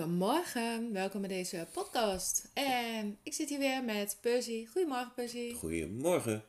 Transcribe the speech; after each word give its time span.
Goedemorgen, 0.00 0.92
welkom 0.92 1.20
bij 1.20 1.28
deze 1.30 1.66
podcast. 1.72 2.48
En 2.52 3.18
ik 3.22 3.32
zit 3.34 3.48
hier 3.48 3.58
weer 3.58 3.84
met 3.84 4.16
Percy. 4.20 4.66
Goedemorgen 4.66 5.12
Percy. 5.14 5.52
Goedemorgen. 5.54 6.44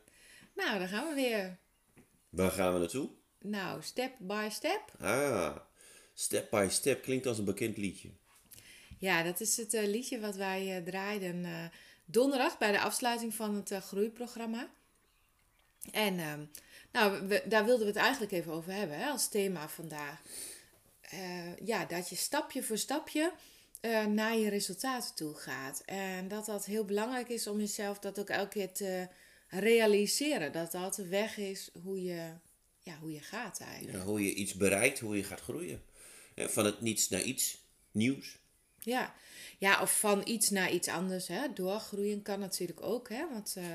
Nou, 0.56 0.80
daar 0.80 0.88
gaan 0.88 1.08
we 1.08 1.14
weer. 1.16 1.58
Waar 2.30 2.52
gaan 2.52 2.74
we 2.74 2.80
naartoe? 2.80 3.10
Nou, 3.42 3.82
step 3.82 4.12
by 4.20 4.48
step. 4.52 4.82
Ah, 5.00 5.56
Step 6.14 6.50
by 6.50 6.68
Step 6.70 7.02
klinkt 7.02 7.26
als 7.26 7.38
een 7.38 7.46
bekend 7.46 7.78
liedje. 7.78 8.10
Ja, 9.00 9.24
dat 9.24 9.40
is 9.40 9.58
het 9.58 9.74
eh, 9.74 9.88
liedje 9.88 10.20
wat 10.20 10.36
wij 10.36 10.78
eh, 10.78 10.84
draaiden 10.84 11.46
eh, 11.46 11.52
donderdag 12.06 12.58
bij 12.58 12.72
de 12.72 12.80
afsluiting 12.80 13.34
van 13.34 13.56
het 13.56 13.74
groeiprogramma. 13.84 14.70
En 15.92 16.20
ehm, 16.20 16.42
nou, 16.92 17.28
we- 17.28 17.44
daar 17.46 17.66
wilden 17.66 17.86
we 17.86 17.92
het 17.92 18.02
eigenlijk 18.02 18.32
even 18.32 18.52
over 18.52 18.72
hebben 18.72 18.98
hè, 18.98 19.10
als 19.10 19.30
thema 19.30 19.70
vandaag. 19.70 20.22
Eh, 21.10 21.58
ja, 21.66 21.86
dat 21.86 22.10
je 22.10 22.16
stapje 22.16 22.64
voor 22.64 22.78
stapje 22.78 23.34
eh, 23.82 24.06
naar 24.06 24.38
je 24.38 24.50
resultaten 24.50 25.16
toe 25.16 25.36
gaat. 25.36 25.82
En 25.86 26.28
dat 26.28 26.46
dat 26.46 26.66
heel 26.66 26.86
belangrijk 26.86 27.30
is 27.30 27.48
om 27.48 27.60
jezelf 27.60 28.00
dat 28.00 28.20
ook 28.20 28.30
elke 28.30 28.50
keer 28.50 28.72
te 28.72 29.08
realiseren. 29.48 30.52
Dat 30.52 30.72
dat 30.72 30.96
de 30.96 31.08
weg 31.08 31.38
is 31.38 31.70
hoe 31.84 32.04
je, 32.04 32.32
ja, 32.80 32.98
hoe 32.98 33.12
je 33.12 33.20
gaat 33.20 33.60
eigenlijk. 33.60 33.98
Ja, 33.98 34.04
hoe 34.04 34.24
je 34.24 34.34
iets 34.34 34.54
bereikt, 34.54 35.00
hoe 35.00 35.18
je 35.18 35.24
gaat 35.24 35.42
groeien. 35.42 35.82
Van 36.36 36.66
het 36.66 36.82
niets 36.82 37.10
naar 37.10 37.22
iets 37.22 37.64
nieuws. 37.92 38.38
Ja. 38.80 39.16
ja, 39.58 39.82
of 39.82 40.00
van 40.00 40.22
iets 40.26 40.50
naar 40.50 40.72
iets 40.72 40.88
anders. 40.88 41.28
Hè. 41.28 41.54
Doorgroeien 41.54 42.22
kan 42.22 42.40
natuurlijk 42.40 42.82
ook, 42.82 43.10
hè, 43.10 43.30
want 43.30 43.54
eh 43.58 43.66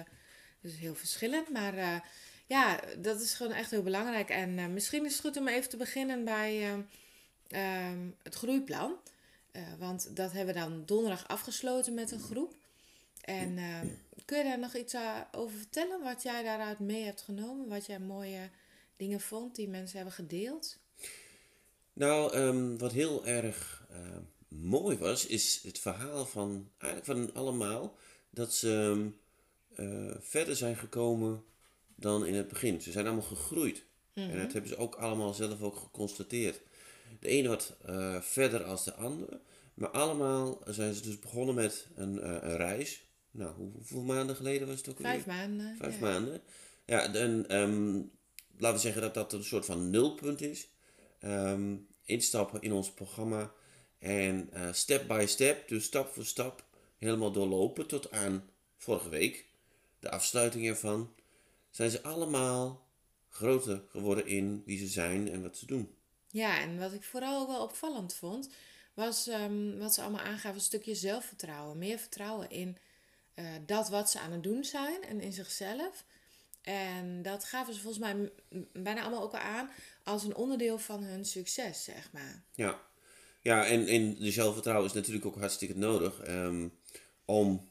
dat 0.61 0.73
is 0.73 0.79
heel 0.79 0.95
verschillend. 0.95 1.49
Maar 1.49 2.05
ja, 2.47 2.81
dat 2.99 3.21
is 3.21 3.35
gewoon 3.35 3.53
echt 3.53 3.71
heel 3.71 3.83
belangrijk. 3.83 4.29
En 4.29 4.73
misschien 4.73 5.05
is 5.05 5.13
het 5.13 5.21
goed 5.21 5.37
om 5.37 5.49
even 5.49 5.71
te 5.71 5.77
beginnen 5.77 6.25
bij 6.25 6.85
ehm, 7.53 8.11
het 8.23 8.35
groeiplan. 8.35 8.97
Eh, 9.53 9.63
want 9.79 10.17
dat 10.17 10.33
hebben 10.33 10.55
we 10.55 10.61
dan 10.61 10.83
donderdag 10.87 11.29
afgesloten 11.29 11.95
met 11.95 12.11
een 12.11 12.21
groep. 12.21 12.55
En 13.21 13.59
ehm, 13.59 13.87
kun 14.25 14.39
je 14.39 14.45
daar 14.45 14.59
nog 14.59 14.75
iets 14.75 14.95
eh, 14.95 15.21
over 15.33 15.57
vertellen? 15.57 16.03
Wat 16.03 16.23
jij 16.23 16.43
daaruit 16.43 16.79
mee 16.79 17.05
hebt 17.05 17.23
genomen? 17.23 17.69
Wat 17.69 17.87
jij 17.87 17.99
mooie 17.99 18.51
dingen 18.97 19.21
vond 19.21 19.55
die 19.55 19.69
mensen 19.69 19.97
hebben 19.97 20.15
gedeeld? 20.15 20.79
Nou, 21.93 22.33
ehm, 22.33 22.77
wat 22.77 22.93
heel 22.93 23.27
erg 23.27 23.87
eh, 23.91 23.99
mooi 24.49 24.97
was, 24.97 25.27
is 25.27 25.63
het 25.63 25.79
verhaal 25.79 26.27
van 26.27 26.71
eigenlijk 26.79 27.05
van 27.05 27.35
allemaal 27.43 27.97
dat 28.31 28.55
ze 28.55 29.07
verder 30.21 30.57
zijn 30.57 30.77
gekomen 30.77 31.45
dan 31.95 32.27
in 32.27 32.35
het 32.35 32.49
begin. 32.49 32.81
Ze 32.81 32.93
zijn 32.93 33.07
allemaal 33.07 33.25
gegroeid. 33.25 33.85
En 34.15 34.39
dat 34.39 34.53
hebben 34.53 34.71
ze 34.71 34.77
ook 34.77 34.95
allemaal 34.95 35.35
zelf 35.35 35.63
ook 35.63 35.77
geconstateerd. 35.77 36.61
De 37.23 37.29
ene 37.29 37.49
wat 37.49 37.77
eh, 37.85 38.21
verder 38.21 38.65
als 38.65 38.85
de 38.85 38.95
andere. 38.95 39.41
Maar 39.75 39.89
allemaal 39.91 40.63
zijn 40.67 40.95
ze 40.95 41.03
dus 41.03 41.19
begonnen 41.19 41.55
met 41.55 41.87
een, 41.95 42.21
eh, 42.21 42.31
een 42.31 42.57
reis. 42.57 43.05
Nou, 43.31 43.55
hoe- 43.55 43.73
hoeveel 43.73 44.03
maanden 44.03 44.37
geleden 44.37 44.67
was 44.69 44.77
het 44.77 44.89
ook 44.89 45.01
Vijf 45.01 45.27
alweer? 45.27 45.35
maanden. 45.35 45.77
Vijf 45.77 45.95
ja. 45.95 46.01
maanden. 46.01 46.41
Ja, 46.87 47.15
en 47.15 47.49
ehm, 47.49 47.95
laten 48.57 48.77
we 48.77 48.83
zeggen 48.83 49.03
dat 49.03 49.15
dat 49.15 49.33
een 49.33 49.45
soort 49.45 49.65
van 49.65 49.91
nulpunt 49.91 50.41
is. 50.41 50.69
Ehm, 51.21 51.77
instappen 52.05 52.63
in 52.63 52.73
ons 52.73 52.93
programma 52.93 53.53
en 53.99 54.49
eh, 54.53 54.73
step 54.73 55.09
by 55.09 55.25
step, 55.29 55.69
dus 55.69 55.85
stap 55.85 56.13
voor 56.13 56.25
stap, 56.25 56.65
helemaal 56.99 57.33
doorlopen 57.33 57.87
tot 57.87 58.11
aan 58.11 58.51
vorige 58.77 59.09
week, 59.09 59.47
de 60.01 60.11
afsluiting 60.11 60.67
ervan, 60.69 61.15
zijn 61.71 61.91
ze 61.91 62.03
allemaal 62.03 62.87
groter 63.29 63.83
geworden 63.91 64.27
in 64.27 64.63
wie 64.67 64.79
ze 64.79 64.87
zijn 64.87 65.31
en 65.31 65.43
wat 65.43 65.57
ze 65.57 65.67
doen. 65.67 65.95
Ja, 66.33 66.61
en 66.61 66.79
wat 66.79 66.93
ik 66.93 67.03
vooral 67.03 67.41
ook 67.41 67.49
wel 67.49 67.63
opvallend 67.63 68.15
vond, 68.15 68.49
was 68.95 69.27
ehm, 69.27 69.79
wat 69.79 69.95
ze 69.95 70.01
allemaal 70.03 70.25
aangaven, 70.25 70.55
een 70.55 70.61
stukje 70.61 70.95
zelfvertrouwen. 70.95 71.79
Meer 71.79 71.99
vertrouwen 71.99 72.51
in 72.51 72.77
eh, 73.35 73.45
dat 73.67 73.89
wat 73.89 74.11
ze 74.11 74.21
aan 74.21 74.33
het 74.33 74.43
doen 74.43 74.65
zijn 74.65 75.03
en 75.05 75.21
in 75.21 75.33
zichzelf. 75.33 76.05
En 76.63 77.23
dat 77.23 77.45
gaven 77.45 77.75
ze 77.75 77.81
volgens 77.81 78.05
mij 78.05 78.31
bijna 78.73 79.01
allemaal 79.01 79.23
ook 79.23 79.33
wel 79.33 79.41
aan 79.41 79.71
als 80.05 80.25
een 80.25 80.37
onderdeel 80.37 80.79
van 80.79 81.03
hun 81.03 81.25
succes, 81.25 81.85
zeg 81.85 82.13
maar. 82.13 82.43
Ja, 82.55 82.81
ja 83.41 83.67
en, 83.67 83.87
en 83.87 84.15
de 84.15 84.31
zelfvertrouwen 84.31 84.87
is 84.87 84.93
natuurlijk 84.93 85.27
ook 85.27 85.39
hartstikke 85.39 85.79
nodig 85.79 86.21
ehm, 86.21 86.69
om, 87.25 87.71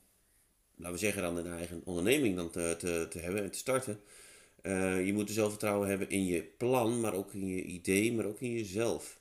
laten 0.76 0.94
we 0.94 1.00
zeggen 1.00 1.22
dan, 1.22 1.38
een 1.38 1.58
eigen 1.58 1.82
onderneming 1.86 2.36
dan 2.36 2.52
te, 2.52 2.76
te, 2.80 3.08
te 3.10 3.20
hebben 3.20 3.44
en 3.44 3.52
te 3.52 3.58
starten. 3.58 4.02
Eh, 4.62 5.06
je 5.06 5.14
moet 5.14 5.28
er 5.28 5.34
zelfvertrouwen 5.34 5.88
hebben 5.88 6.10
in 6.10 6.26
je 6.26 6.42
plan, 6.42 7.00
maar 7.00 7.14
ook 7.14 7.34
in 7.34 7.48
je 7.48 7.64
idee, 7.64 8.14
maar 8.14 8.26
ook 8.26 8.40
in 8.40 8.52
jezelf. 8.52 9.20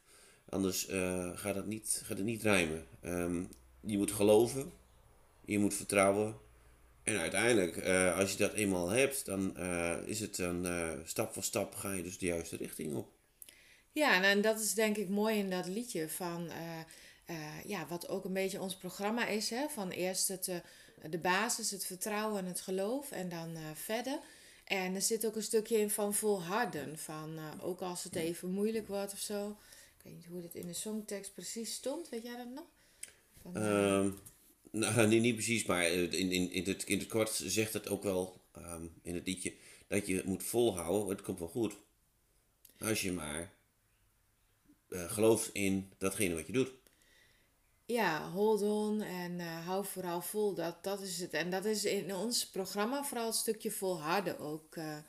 Anders 0.50 0.86
eh, 0.86 1.30
gaat, 1.34 1.54
het 1.54 1.66
niet, 1.66 2.00
gaat 2.04 2.16
het 2.16 2.26
niet 2.26 2.42
rijmen. 2.42 2.86
Ehm, 3.00 3.44
je 3.80 3.98
moet 3.98 4.12
geloven, 4.12 4.72
je 5.44 5.58
moet 5.58 5.74
vertrouwen. 5.74 6.36
En 7.02 7.18
uiteindelijk, 7.18 7.76
eh, 7.76 8.18
als 8.18 8.32
je 8.32 8.38
dat 8.38 8.52
eenmaal 8.52 8.88
hebt, 8.88 9.24
dan 9.24 9.56
is 10.06 10.20
het 10.20 10.38
eh, 10.38 10.90
stap 11.04 11.32
voor 11.32 11.42
stap 11.42 11.74
ga 11.74 11.92
je 11.92 12.02
dus 12.02 12.18
de 12.18 12.26
juiste 12.26 12.56
richting 12.56 12.94
op. 12.94 13.08
Ja, 13.92 14.14
en, 14.14 14.22
en 14.22 14.40
dat 14.40 14.60
is 14.60 14.74
denk 14.74 14.96
ik 14.96 15.08
mooi 15.08 15.38
in 15.38 15.50
dat 15.50 15.66
liedje 15.66 16.08
van, 16.08 16.50
ja, 17.66 17.86
wat 17.88 18.08
ook 18.08 18.24
een 18.24 18.32
beetje 18.32 18.60
ons 18.60 18.76
programma 18.76 19.26
is, 19.26 19.50
hè? 19.50 19.68
van 19.68 19.90
eerst 19.90 20.28
het, 20.28 20.62
de 21.10 21.18
basis, 21.18 21.70
het 21.70 21.86
vertrouwen 21.86 22.38
en 22.38 22.46
het 22.46 22.60
geloof 22.60 23.10
en 23.10 23.28
dan 23.28 23.56
verder. 23.74 24.18
En 24.70 24.94
er 24.94 25.02
zit 25.02 25.26
ook 25.26 25.36
een 25.36 25.42
stukje 25.42 25.78
in 25.78 25.90
van 25.90 26.14
volharden, 26.14 26.98
van 26.98 27.38
eh, 27.38 27.66
ook 27.66 27.80
als 27.80 28.04
het 28.04 28.14
even 28.14 28.50
moeilijk 28.50 28.88
wordt 28.88 29.12
of 29.12 29.18
zo. 29.18 29.56
Ik 29.96 30.04
weet 30.04 30.14
niet 30.14 30.26
hoe 30.26 30.40
dit 30.40 30.54
in 30.54 30.66
de 30.66 30.72
songtekst 30.72 31.34
precies 31.34 31.74
stond, 31.74 32.08
weet 32.08 32.22
jij 32.22 32.36
dat 32.36 32.54
nog? 32.54 32.64
Van, 33.42 33.56
eh, 33.56 33.98
Ehm, 33.98 34.10
nou, 34.70 35.08
nee, 35.08 35.20
niet 35.20 35.34
precies, 35.34 35.64
maar 35.64 35.84
eh, 35.84 36.02
in, 36.02 36.32
in, 36.32 36.50
in, 36.50 36.64
het, 36.64 36.84
in 36.84 36.98
het 36.98 37.08
kort 37.08 37.30
zegt 37.44 37.72
het 37.72 37.88
ook 37.88 38.02
wel 38.02 38.40
ehm, 38.52 38.86
in 39.02 39.14
het 39.14 39.26
liedje 39.26 39.54
dat 39.86 40.06
je 40.06 40.22
moet 40.24 40.42
volhouden. 40.42 41.08
Het 41.08 41.22
komt 41.22 41.38
wel 41.38 41.48
goed. 41.48 41.76
Als 42.78 43.02
je 43.02 43.12
maar 43.12 43.52
gelooft 44.88 45.50
in 45.52 45.92
datgene 45.98 46.34
wat 46.34 46.46
je 46.46 46.52
doet. 46.52 46.72
Ja, 47.90 48.30
hold 48.30 48.62
on 48.62 49.02
en 49.02 49.40
eh, 49.40 49.66
hou 49.66 49.84
vooral 49.84 50.22
vol. 50.22 50.54
Dat, 50.54 50.84
dat 50.84 51.00
is 51.00 51.20
het. 51.20 51.32
En 51.32 51.50
dat 51.50 51.64
is 51.64 51.84
in 51.84 52.14
ons 52.14 52.46
programma 52.46 53.04
vooral 53.04 53.26
het 53.26 53.34
stukje 53.34 53.70
volharden 53.70 54.38
ook. 54.38 54.76
eh, 54.76 54.96
eh, 54.96 55.02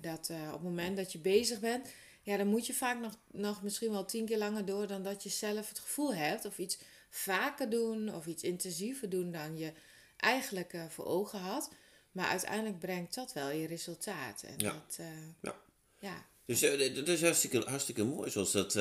dat 0.00 0.30
op 0.46 0.52
het 0.52 0.62
moment 0.62 0.96
dat 0.96 1.12
je 1.12 1.18
bezig 1.18 1.60
bent, 1.60 1.88
ja, 2.22 2.36
dan 2.36 2.46
moet 2.46 2.66
je 2.66 2.74
vaak 2.74 3.00
nog, 3.00 3.18
nog 3.30 3.62
misschien 3.62 3.90
wel 3.90 4.04
tien 4.04 4.26
keer 4.26 4.38
langer 4.38 4.64
door 4.64 4.86
dan 4.86 5.02
dat 5.02 5.22
je 5.22 5.28
zelf 5.28 5.68
het 5.68 5.78
gevoel 5.78 6.14
hebt. 6.14 6.44
Of 6.44 6.58
iets 6.58 6.78
vaker 7.10 7.70
doen 7.70 8.14
of 8.14 8.26
iets 8.26 8.42
intensiever 8.42 9.08
doen 9.08 9.32
dan 9.32 9.56
je 9.58 9.72
eigenlijk 10.16 10.76
voor 10.88 11.04
ogen 11.04 11.38
had. 11.38 11.70
Maar 12.12 12.28
uiteindelijk 12.28 12.78
brengt 12.78 13.14
dat 13.14 13.32
wel 13.32 13.50
je 13.50 13.66
resultaat. 13.66 14.42
En 14.42 14.54
Ja. 14.56 14.72
dat, 14.72 14.98
Ja. 15.40 15.54
ja. 15.98 16.26
Dus 16.44 16.60
dat 16.94 17.08
is 17.08 17.22
hartstikke, 17.22 17.58
hartstikke 17.58 18.04
mooi 18.04 18.30
zoals 18.30 18.52
dat 18.52 18.74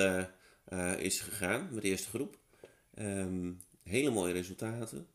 is 0.99 1.19
gegaan 1.19 1.67
met 1.71 1.81
de 1.81 1.89
eerste 1.89 2.09
groep. 2.09 2.39
Ehm, 3.01 3.51
hele 3.83 4.09
mooie 4.09 4.33
resultaten. 4.33 5.07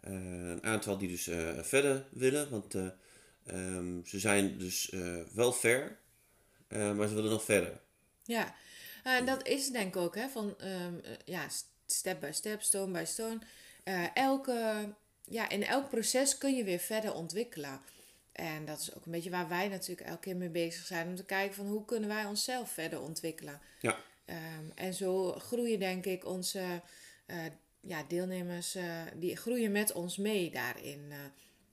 Eh, 0.00 0.12
een 0.48 0.64
aantal 0.64 0.98
die 0.98 1.08
dus 1.08 1.28
eh, 1.28 1.62
verder 1.62 2.04
willen, 2.10 2.50
want 2.50 2.74
eh, 2.74 2.86
ehm, 3.46 4.04
ze 4.04 4.18
zijn 4.18 4.58
dus 4.58 4.92
wel 5.32 5.52
ver, 5.52 5.98
maar 6.68 7.08
ze 7.08 7.14
willen 7.14 7.30
nog 7.30 7.44
verder. 7.44 7.80
Ja, 8.24 8.54
en 9.04 9.26
dat 9.26 9.46
is 9.46 9.70
denk 9.70 9.94
ik 9.94 10.00
ook, 10.00 10.14
hè, 10.14 10.28
van 10.28 10.54
ehm, 10.58 10.98
eh, 11.02 11.10
ja, 11.24 11.46
step 11.86 12.20
by 12.20 12.30
step, 12.32 12.62
stone 12.62 12.92
by 12.92 13.04
stone. 13.04 13.38
Elke, 14.14 14.88
ja, 15.24 15.48
in 15.48 15.64
elk 15.64 15.88
proces 15.88 16.38
kun 16.38 16.56
je 16.56 16.64
weer 16.64 16.78
verder 16.78 17.14
ontwikkelen. 17.14 17.80
En 18.32 18.64
dat 18.64 18.80
is 18.80 18.94
ook 18.94 19.04
een 19.04 19.12
beetje 19.12 19.30
waar 19.30 19.48
wij 19.48 19.68
natuurlijk 19.68 20.08
elke 20.08 20.20
keer 20.20 20.36
mee 20.36 20.48
bezig 20.48 20.86
zijn. 20.86 21.08
Om 21.08 21.16
te 21.16 21.24
kijken 21.24 21.54
van 21.54 21.66
hoe 21.66 21.84
kunnen 21.84 22.08
wij 22.08 22.24
onszelf 22.24 22.70
verder 22.70 23.00
ontwikkelen. 23.00 23.60
Ja. 23.80 23.98
En 24.74 24.94
zo 24.94 25.32
groeien 25.32 25.78
denk 25.78 26.04
ik 26.06 26.26
onze 26.26 26.82
ja, 27.86 28.02
deelnemers, 28.08 28.74
eh, 28.74 29.02
die 29.16 29.36
groeien 29.36 29.72
met 29.72 29.92
ons 29.92 30.16
mee 30.16 30.50
daarin. 30.50 31.06
eh. 31.10 31.18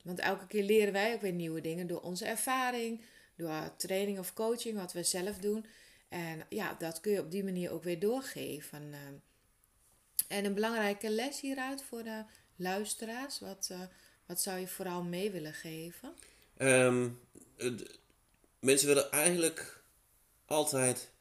want 0.04 0.20
elke 0.20 0.48
keer 0.48 0.64
leren 0.64 0.94
wij 0.94 1.14
ook 1.14 1.22
weer 1.22 1.32
nieuwe 1.34 1.62
dingen 1.62 1.88
door 1.88 2.02
onze 2.02 2.26
ervaring, 2.26 3.02
door 3.36 3.76
training 3.78 4.20
of 4.20 4.34
coaching, 4.34 4.78
wat 4.78 4.94
we 4.94 5.04
zelf 5.04 5.38
doen. 5.38 5.66
En 6.10 6.46
ja, 6.50 6.74
dat 6.74 7.00
kun 7.00 7.12
je 7.12 7.20
op 7.20 7.32
die 7.32 7.44
manier 7.44 7.72
ook 7.72 7.84
weer 7.84 8.00
doorgeven. 8.00 8.94
en 10.28 10.46
een 10.46 10.54
belangrijke 10.54 11.10
les 11.10 11.40
hieruit 11.40 11.84
voor 11.84 12.04
de 12.04 12.24
luisteraars, 12.56 13.40
wat, 13.40 13.68
eh, 13.72 13.82
wat 14.26 14.42
zou 14.42 14.60
je 14.60 14.68
vooral 14.68 15.04
mee 15.04 15.32
willen 15.32 15.54
geven? 15.54 16.14
Ehm, 16.58 17.10
mensen 18.60 18.88
willen 18.88 19.12
eigenlijk 19.12 19.84
altijd 20.46 21.12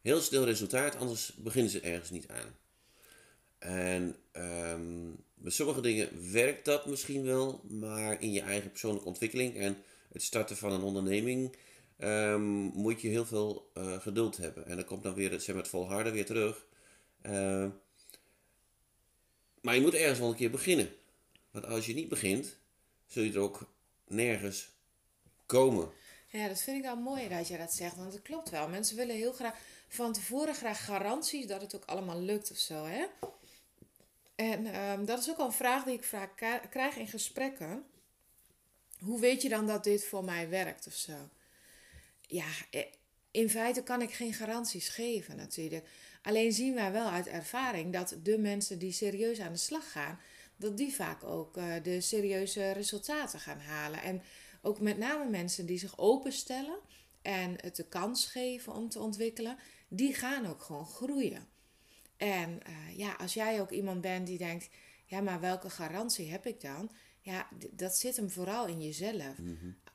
heel 0.00 0.20
snel 0.20 0.44
resultaat, 0.44 0.96
anders 0.96 1.34
beginnen 1.34 1.70
ze 1.70 1.80
ergens 1.80 2.10
niet 2.10 2.28
aan. 2.28 2.57
En 3.58 4.16
bij 5.34 5.50
sommige 5.50 5.80
dingen 5.80 6.32
werkt 6.32 6.64
dat 6.64 6.86
misschien 6.86 7.24
wel, 7.24 7.60
maar 7.68 8.22
in 8.22 8.32
je 8.32 8.40
eigen 8.40 8.70
persoonlijke 8.70 9.08
ontwikkeling 9.08 9.56
en 9.56 9.76
het 10.12 10.22
starten 10.22 10.56
van 10.56 10.72
een 10.72 10.82
onderneming 10.82 11.56
ehm, 11.96 12.42
moet 12.60 13.00
je 13.00 13.08
heel 13.08 13.26
veel 13.26 13.70
eh, 13.74 14.00
geduld 14.00 14.36
hebben. 14.36 14.66
En 14.66 14.76
dan 14.76 14.84
komt 14.84 15.02
dan 15.02 15.14
weer 15.14 15.30
het, 15.30 15.42
zeg 15.42 15.54
maar, 15.54 15.62
het 15.62 15.72
volharden 15.72 16.12
weer 16.12 16.26
terug. 16.26 16.66
Ehm, 17.22 17.68
maar 19.60 19.74
je 19.74 19.80
moet 19.80 19.94
ergens 19.94 20.18
wel 20.18 20.28
een 20.28 20.36
keer 20.36 20.50
beginnen. 20.50 20.90
Want 21.50 21.66
als 21.66 21.86
je 21.86 21.94
niet 21.94 22.08
begint, 22.08 22.56
zul 23.06 23.22
je 23.22 23.32
er 23.32 23.38
ook 23.38 23.72
nergens 24.06 24.68
komen. 25.46 25.90
Ja, 26.26 26.48
dat 26.48 26.60
vind 26.60 26.76
ik 26.76 26.82
wel 26.82 26.96
mooi 26.96 27.28
dat 27.28 27.48
je 27.48 27.56
dat 27.56 27.72
zegt, 27.72 27.96
want 27.96 28.12
dat 28.12 28.22
klopt 28.22 28.50
wel. 28.50 28.68
Mensen 28.68 28.96
willen 28.96 29.16
heel 29.16 29.32
graag 29.32 29.54
van 29.88 30.12
tevoren 30.12 30.54
graag 30.54 30.84
garanties 30.84 31.46
dat 31.46 31.60
het 31.60 31.76
ook 31.76 31.84
allemaal 31.84 32.20
lukt 32.20 32.50
of 32.50 32.56
zo, 32.56 32.84
hè? 32.84 33.04
En 34.38 34.66
ehm, 34.66 35.04
dat 35.04 35.18
is 35.18 35.30
ook 35.30 35.38
al 35.38 35.46
een 35.46 35.52
vraag 35.52 35.84
die 35.84 35.94
ik 35.94 36.04
vaak 36.04 36.36
krijg 36.70 36.96
in 36.96 37.08
gesprekken. 37.08 37.84
Hoe 38.98 39.20
weet 39.20 39.42
je 39.42 39.48
dan 39.48 39.66
dat 39.66 39.84
dit 39.84 40.04
voor 40.04 40.24
mij 40.24 40.48
werkt 40.48 40.86
of 40.86 40.94
zo? 40.94 41.28
Ja, 42.20 42.46
eh, 42.70 42.84
in 43.30 43.50
feite 43.50 43.82
kan 43.82 44.02
ik 44.02 44.12
geen 44.12 44.32
garanties 44.32 44.88
geven 44.88 45.36
natuurlijk. 45.36 45.88
Alleen 46.22 46.52
zien 46.52 46.74
wij 46.74 46.92
wel 46.92 47.08
uit 47.08 47.26
ervaring 47.26 47.92
dat 47.92 48.16
de 48.22 48.38
mensen 48.38 48.78
die 48.78 48.92
serieus 48.92 49.40
aan 49.40 49.52
de 49.52 49.58
slag 49.58 49.92
gaan, 49.92 50.20
dat 50.56 50.76
die 50.76 50.94
vaak 50.94 51.24
ook 51.24 51.56
eh, 51.56 51.72
de 51.82 52.00
serieuze 52.00 52.70
resultaten 52.70 53.40
gaan 53.40 53.60
halen. 53.60 54.02
En 54.02 54.22
ook 54.62 54.80
met 54.80 54.98
name 54.98 55.30
mensen 55.30 55.66
die 55.66 55.78
zich 55.78 55.98
openstellen 55.98 56.78
en 57.22 57.56
het 57.60 57.76
de 57.76 57.88
kans 57.88 58.26
geven 58.26 58.72
om 58.72 58.88
te 58.88 59.00
ontwikkelen, 59.00 59.58
die 59.88 60.14
gaan 60.14 60.46
ook 60.46 60.62
gewoon 60.62 60.86
groeien. 60.86 61.48
En 62.18 62.62
eh, 62.62 62.98
ja, 62.98 63.12
als 63.12 63.34
jij 63.34 63.60
ook 63.60 63.70
iemand 63.70 64.00
bent 64.00 64.26
die 64.26 64.38
denkt, 64.38 64.68
ja, 65.04 65.20
maar 65.20 65.40
welke 65.40 65.70
garantie 65.70 66.30
heb 66.30 66.46
ik 66.46 66.60
dan? 66.60 66.90
Ja, 67.20 67.48
dat 67.70 67.96
zit 67.96 68.16
hem 68.16 68.30
vooral 68.30 68.66
in 68.66 68.82
jezelf. 68.82 69.38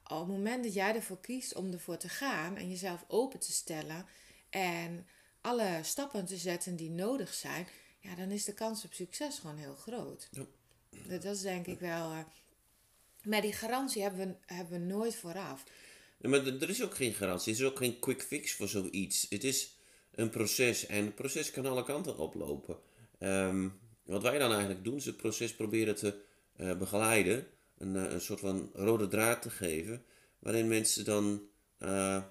Op 0.04 0.20
het 0.20 0.28
moment 0.28 0.64
dat 0.64 0.74
jij 0.74 0.96
ervoor 0.96 1.20
kiest 1.20 1.56
om 1.56 1.72
ervoor 1.72 1.98
te 1.98 2.10
gaan 2.10 2.58
en 2.58 2.70
jezelf 2.70 3.06
open 3.08 3.40
te 3.40 3.52
stellen 3.52 4.06
en 4.50 5.08
alle 5.42 5.80
stappen 5.82 6.26
te 6.26 6.38
zetten 6.38 6.76
die 6.76 6.90
nodig 6.90 7.34
zijn, 7.34 7.68
ja, 8.00 8.16
dan 8.16 8.32
is 8.32 8.46
de 8.46 8.54
kans 8.54 8.86
op 8.86 8.94
succes 8.94 9.40
gewoon 9.40 9.58
heel 9.58 9.76
groot. 9.76 10.30
Ja. 10.32 10.46
Dat, 11.08 11.24
is 11.24 11.42
denk 11.42 11.68
ik 11.68 11.80
wel. 11.80 12.12
eh, 12.12 12.20
maar 13.24 13.42
die 13.42 13.54
garantie 13.54 14.02
hebben 14.02 14.28
we, 14.28 14.54
hebben 14.54 14.80
we 14.80 14.86
nooit 14.86 15.16
vooraf. 15.16 15.64
Ja, 16.18 16.30
maar 16.30 16.46
er 16.46 16.70
is 16.70 16.84
ook 16.84 16.96
geen 16.96 17.14
garantie. 17.14 17.54
Er 17.54 17.60
is 17.60 17.66
ook 17.66 17.78
geen 17.78 18.00
quick 18.00 18.22
fix 18.22 18.54
voor 18.54 18.68
zoiets. 18.68 19.26
Het 19.30 19.44
is 19.44 19.73
een 20.16 20.30
proces 20.30 20.86
en 20.86 21.06
het 21.06 21.16
proces 21.16 21.52
kan 21.52 21.66
alle 21.66 21.84
kanten 21.84 22.18
oplopen. 22.18 22.78
Ehm, 23.20 23.70
wat 24.06 24.22
wij 24.22 24.38
dan 24.38 24.52
eigenlijk 24.52 24.84
doen, 24.84 24.96
is 24.96 25.06
het 25.06 25.18
proces 25.18 25.56
proberen 25.56 25.96
te 25.96 26.22
eh, 26.56 26.78
begeleiden. 26.78 27.48
Een, 27.78 27.96
eh, 27.96 28.12
een 28.12 28.22
soort 28.22 28.40
van 28.40 28.70
rode 28.74 29.08
draad 29.08 29.42
te 29.42 29.50
geven. 29.50 30.04
Waarin 30.40 30.68
mensen 30.68 31.06
dan, 31.06 31.42
eh, 31.78 32.24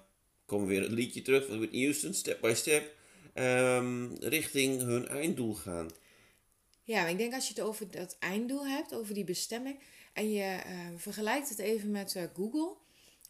komen 0.45 0.67
weer 0.67 0.81
het 0.81 0.91
liedje 0.91 1.21
terug 1.21 1.45
van 1.45 1.57
Whitney 1.57 1.81
Houston, 1.81 2.13
step 2.13 2.41
by 2.41 2.53
step, 2.55 2.95
ehm, 3.33 4.13
richting 4.19 4.81
hun 4.81 5.07
einddoel 5.07 5.53
gaan. 5.53 5.89
Ja, 6.83 7.07
ik 7.07 7.17
denk 7.17 7.33
als 7.33 7.47
je 7.47 7.53
het 7.53 7.63
over 7.63 7.91
dat 7.91 8.15
einddoel 8.19 8.67
hebt, 8.67 8.93
over 8.93 9.13
die 9.13 9.23
bestemming, 9.23 9.79
en 10.13 10.31
je 10.31 10.59
vergelijkt 10.97 11.49
het 11.49 11.59
even 11.59 11.91
met 11.91 12.29
Google, 12.35 12.75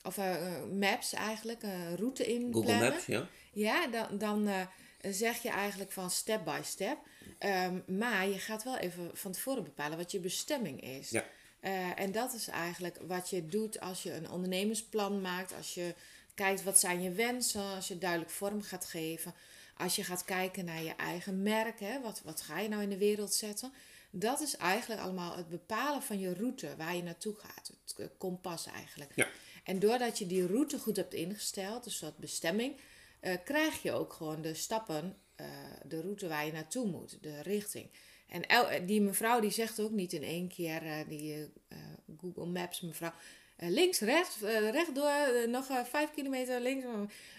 of 0.03 0.17
eh, 0.17 0.55
eh, 0.55 0.63
Maps 0.63 1.13
eigenlijk, 1.13 1.63
een 1.63 1.95
route 1.95 2.33
in 2.33 2.53
Google 2.53 2.79
Maps, 2.79 3.05
ja? 3.05 3.27
Ja, 3.53 3.87
dan, 3.87 4.17
dan 4.17 4.47
eh, 4.47 4.65
zeg 5.11 5.41
je 5.41 5.49
eigenlijk 5.49 5.91
van 5.91 6.09
step 6.09 6.45
by 6.45 6.59
step. 6.63 6.97
Ehm, 7.37 7.79
maar 7.87 8.27
je 8.27 8.39
gaat 8.39 8.63
wel 8.63 8.77
even 8.77 9.09
van 9.13 9.31
tevoren 9.31 9.63
bepalen 9.63 9.97
wat 9.97 10.11
je 10.11 10.19
bestemming 10.19 10.81
is. 10.81 11.09
Ja. 11.09 11.25
Eh, 11.59 11.99
en 11.99 12.11
dat 12.11 12.33
is 12.33 12.47
eigenlijk 12.47 12.97
wat 13.07 13.29
je 13.29 13.47
doet 13.47 13.79
als 13.79 14.03
je 14.03 14.13
een 14.13 14.29
ondernemersplan 14.29 15.21
maakt. 15.21 15.53
Als 15.53 15.73
je 15.73 15.95
kijkt 16.35 16.63
wat 16.63 16.79
zijn 16.79 17.01
je 17.01 17.11
wensen. 17.11 17.75
Als 17.75 17.87
je 17.87 17.97
duidelijk 17.97 18.31
vorm 18.31 18.61
gaat 18.61 18.85
geven. 18.85 19.33
Als 19.77 19.95
je 19.95 20.03
gaat 20.03 20.25
kijken 20.25 20.65
naar 20.65 20.83
je 20.83 20.95
eigen 20.95 21.43
merk. 21.43 21.79
Hè, 21.79 22.01
wat, 22.01 22.21
wat 22.23 22.41
ga 22.41 22.59
je 22.59 22.69
nou 22.69 22.81
in 22.81 22.89
de 22.89 22.97
wereld 22.97 23.33
zetten. 23.33 23.73
Dat 24.09 24.41
is 24.41 24.57
eigenlijk 24.57 25.01
allemaal 25.01 25.35
het 25.35 25.49
bepalen 25.49 26.01
van 26.01 26.19
je 26.19 26.33
route. 26.33 26.75
Waar 26.77 26.95
je 26.95 27.03
naartoe 27.03 27.35
gaat. 27.35 27.71
Het 27.83 27.95
eh, 27.97 28.05
kompas 28.17 28.65
eigenlijk. 28.65 29.11
Ja. 29.15 29.27
En 29.63 29.79
doordat 29.79 30.17
je 30.19 30.27
die 30.27 30.47
route 30.47 30.79
goed 30.79 30.95
hebt 30.95 31.13
ingesteld. 31.13 31.83
Dus 31.83 31.99
dat 31.99 32.17
bestemming. 32.17 32.75
eh, 33.19 33.33
krijg 33.45 33.81
je 33.81 33.91
ook 33.91 34.13
gewoon 34.13 34.41
de 34.41 34.53
stappen. 34.53 35.17
eh, 35.35 35.47
de 35.85 36.01
route 36.01 36.27
waar 36.27 36.45
je 36.45 36.51
naartoe 36.51 36.87
moet. 36.87 37.17
De 37.21 37.41
richting. 37.41 37.89
En 38.27 38.47
el- 38.47 38.85
die 38.85 39.01
mevrouw 39.01 39.39
die 39.39 39.49
zegt 39.51 39.79
ook 39.79 39.91
niet 39.91 40.13
in 40.13 40.23
één 40.23 40.47
keer, 40.47 40.83
eh, 40.83 41.07
die 41.07 41.51
eh, 41.67 41.77
Google 42.19 42.45
Maps 42.45 42.81
mevrouw, 42.81 43.11
eh, 43.57 43.69
links, 43.69 43.99
rechts, 43.99 44.41
eh, 44.41 44.69
rechtdoor, 44.69 45.07
eh, 45.09 45.47
nog 45.47 45.69
eh, 45.69 45.83
vijf 45.83 46.11
kilometer 46.11 46.61
links. 46.61 46.85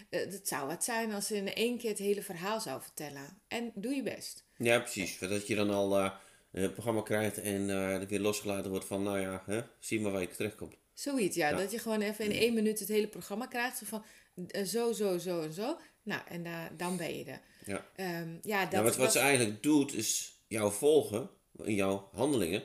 Dat 0.09 0.47
zou 0.47 0.67
wat 0.67 0.83
zijn 0.83 1.11
als 1.13 1.27
ze 1.27 1.35
in 1.35 1.53
één 1.53 1.77
keer 1.77 1.89
het 1.89 1.99
hele 1.99 2.21
verhaal 2.21 2.61
zou 2.61 2.81
vertellen. 2.81 3.41
En 3.47 3.71
doe 3.75 3.93
je 3.95 4.03
best. 4.03 4.43
Ja, 4.57 4.79
precies. 4.79 5.19
Dat 5.19 5.47
je 5.47 5.55
dan 5.55 5.69
al 5.69 5.97
eh, 5.99 6.11
het 6.51 6.73
programma 6.73 7.01
krijgt 7.01 7.37
en 7.37 7.69
eh, 7.69 7.93
er 7.93 8.07
weer 8.07 8.19
losgelaten 8.19 8.69
wordt 8.71 8.85
van, 8.85 9.03
nou 9.03 9.19
ja, 9.19 9.43
hè, 9.45 9.61
zie 9.79 9.99
maar 10.01 10.11
waar 10.11 10.21
je 10.21 10.27
terechtkomt. 10.27 10.75
Zoiets, 10.95 11.35
ja, 11.35 11.49
Ja. 11.49 11.57
Dat 11.57 11.71
je 11.71 11.79
gewoon 11.79 12.01
even 12.01 12.25
in 12.25 12.31
één 12.31 12.53
minuut 12.53 12.79
het 12.79 12.87
hele 12.87 13.07
programma 13.07 13.45
krijgt. 13.47 13.77
Zo 13.77 13.85
van 13.85 14.03
eh, 14.47 14.63
zo, 14.63 14.91
zo, 14.93 15.17
zo 15.17 15.41
en 15.41 15.53
zo. 15.53 15.77
Nou, 16.03 16.21
en 16.27 16.43
dan 16.77 16.97
ben 16.97 17.17
je 17.17 17.23
er. 17.23 17.39
Ja. 17.65 17.85
Ehm, 17.95 18.29
ja, 18.41 18.63
dat, 18.63 18.71
Ja, 18.71 18.81
wat, 18.83 18.95
wat 18.95 18.97
dat- 18.97 19.11
ze 19.11 19.19
eigenlijk 19.19 19.63
doet, 19.63 19.93
is 19.93 20.39
jou 20.47 20.73
volgen 20.73 21.29
in 21.63 21.75
jouw 21.75 22.09
handelingen 22.13 22.63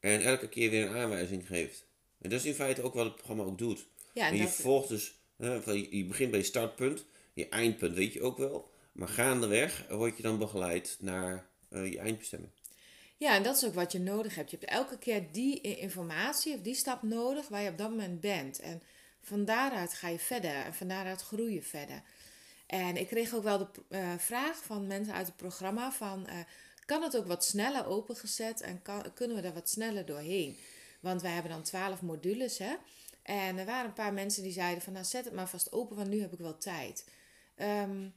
en 0.00 0.22
elke 0.22 0.48
keer 0.48 0.70
weer 0.70 0.86
een 0.86 0.96
aanwijzing 0.96 1.46
geeft. 1.46 1.84
En 2.20 2.30
dat 2.30 2.38
is 2.40 2.46
in 2.46 2.54
feite 2.54 2.82
ook 2.82 2.94
wat 2.94 3.04
het 3.04 3.14
programma 3.16 3.42
ook 3.44 3.58
doet. 3.58 3.86
ja, 4.14 4.24
en 4.26 4.30
en 4.32 4.36
je 4.36 4.42
dat- 4.42 4.52
volgt 4.52 4.88
dus, 4.88 5.12
hè, 5.36 5.62
van 5.62 5.76
je, 5.78 5.96
je 5.96 6.04
begint 6.04 6.30
bij 6.30 6.40
je 6.40 6.44
startpunt, 6.46 7.04
je 7.34 7.48
eindpunt 7.48 7.94
weet 7.94 8.12
je 8.12 8.22
ook 8.22 8.38
wel, 8.38 8.70
maar 8.92 9.08
gaandeweg 9.08 9.86
word 9.88 10.16
je 10.16 10.22
dan 10.22 10.38
begeleid 10.38 10.96
naar 11.00 11.46
eh, 11.68 11.92
je 11.92 11.98
eindbestemming. 11.98 12.52
Ja, 13.16 13.34
en 13.34 13.42
dat 13.42 13.56
is 13.56 13.64
ook 13.64 13.74
wat 13.74 13.92
je 13.92 13.98
nodig 13.98 14.34
hebt. 14.34 14.50
Je 14.50 14.56
hebt 14.60 14.70
elke 14.70 14.98
keer 14.98 15.32
die 15.32 15.60
informatie 15.60 16.54
of 16.54 16.60
die 16.60 16.74
stap 16.74 17.02
nodig 17.02 17.48
waar 17.48 17.62
je 17.62 17.70
op 17.70 17.78
dat 17.78 17.90
moment 17.90 18.20
bent. 18.20 18.60
En 18.60 18.82
van 19.20 19.44
daaruit 19.44 19.94
ga 19.94 20.08
je 20.08 20.18
verder 20.18 20.54
en 20.54 20.74
van 20.74 20.88
daaruit 20.88 21.22
groei 21.22 21.54
je 21.54 21.62
verder. 21.62 22.02
En 22.66 22.96
ik 22.96 23.06
kreeg 23.06 23.34
ook 23.34 23.42
wel 23.42 23.58
de 23.58 23.68
eh, 23.88 24.12
vraag 24.18 24.56
van 24.56 24.86
mensen 24.86 25.14
uit 25.14 25.26
het 25.26 25.36
programma 25.36 25.92
van... 25.92 26.26
eh, 26.26 26.38
kan 26.84 27.02
het 27.02 27.16
ook 27.16 27.26
wat 27.26 27.44
sneller 27.44 27.86
opengezet 27.86 28.60
en 28.60 28.82
kan, 28.82 29.12
kunnen 29.14 29.36
we 29.36 29.42
daar 29.42 29.54
wat 29.54 29.70
sneller 29.70 30.06
doorheen? 30.06 30.58
Want 31.00 31.22
wij 31.22 31.30
hebben 31.32 31.50
dan 31.50 31.62
twaalf 31.62 32.02
modules, 32.02 32.58
hè. 32.58 32.74
En 33.22 33.58
er 33.58 33.66
waren 33.66 33.86
een 33.86 33.92
paar 33.92 34.12
mensen 34.12 34.42
die 34.42 34.52
zeiden 34.52 34.82
van... 34.82 34.92
nou, 34.92 35.04
zet 35.04 35.24
het 35.24 35.34
maar 35.34 35.48
vast 35.48 35.72
open, 35.72 35.96
want 35.96 36.08
nu 36.08 36.20
heb 36.20 36.32
ik 36.32 36.38
wel 36.38 36.58
tijd. 36.58 37.04
Ehm, 37.54 38.08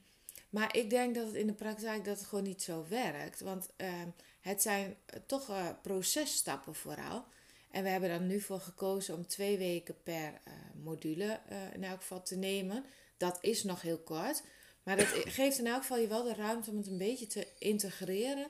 maar 0.50 0.76
ik 0.76 0.90
denk 0.90 1.14
dat 1.14 1.26
het 1.26 1.34
in 1.34 1.46
de 1.46 1.52
praktijk 1.52 2.04
dat 2.04 2.18
het 2.18 2.26
gewoon 2.26 2.44
niet 2.44 2.62
zo 2.62 2.86
werkt. 2.88 3.40
Want 3.40 3.68
ehm, 3.76 4.08
het 4.40 4.62
zijn 4.62 4.96
eh, 5.06 5.20
toch 5.26 5.48
eh, 5.48 5.68
processtappen 5.82 6.74
vooral. 6.74 7.24
En 7.70 7.82
we 7.82 7.88
hebben 7.88 8.10
er 8.10 8.20
nu 8.20 8.40
voor 8.40 8.60
gekozen 8.60 9.14
om 9.14 9.26
twee 9.26 9.58
weken 9.58 10.02
per 10.02 10.40
eh, 10.44 10.52
module 10.82 11.40
in 11.74 11.84
elk 11.84 12.00
geval 12.00 12.22
te 12.22 12.36
nemen. 12.36 12.84
Dat 13.16 13.38
is 13.40 13.64
nog 13.64 13.82
heel 13.82 13.98
kort. 13.98 14.42
Maar 14.82 14.96
dat 14.96 15.06
geeft 15.06 15.58
in 15.58 15.66
elk 15.66 15.80
geval 15.80 15.98
je 15.98 16.06
wel 16.06 16.22
de 16.22 16.34
ruimte 16.34 16.70
om 16.70 16.76
het 16.76 16.86
een 16.86 16.98
beetje 16.98 17.26
te 17.26 17.46
integreren 17.58 18.46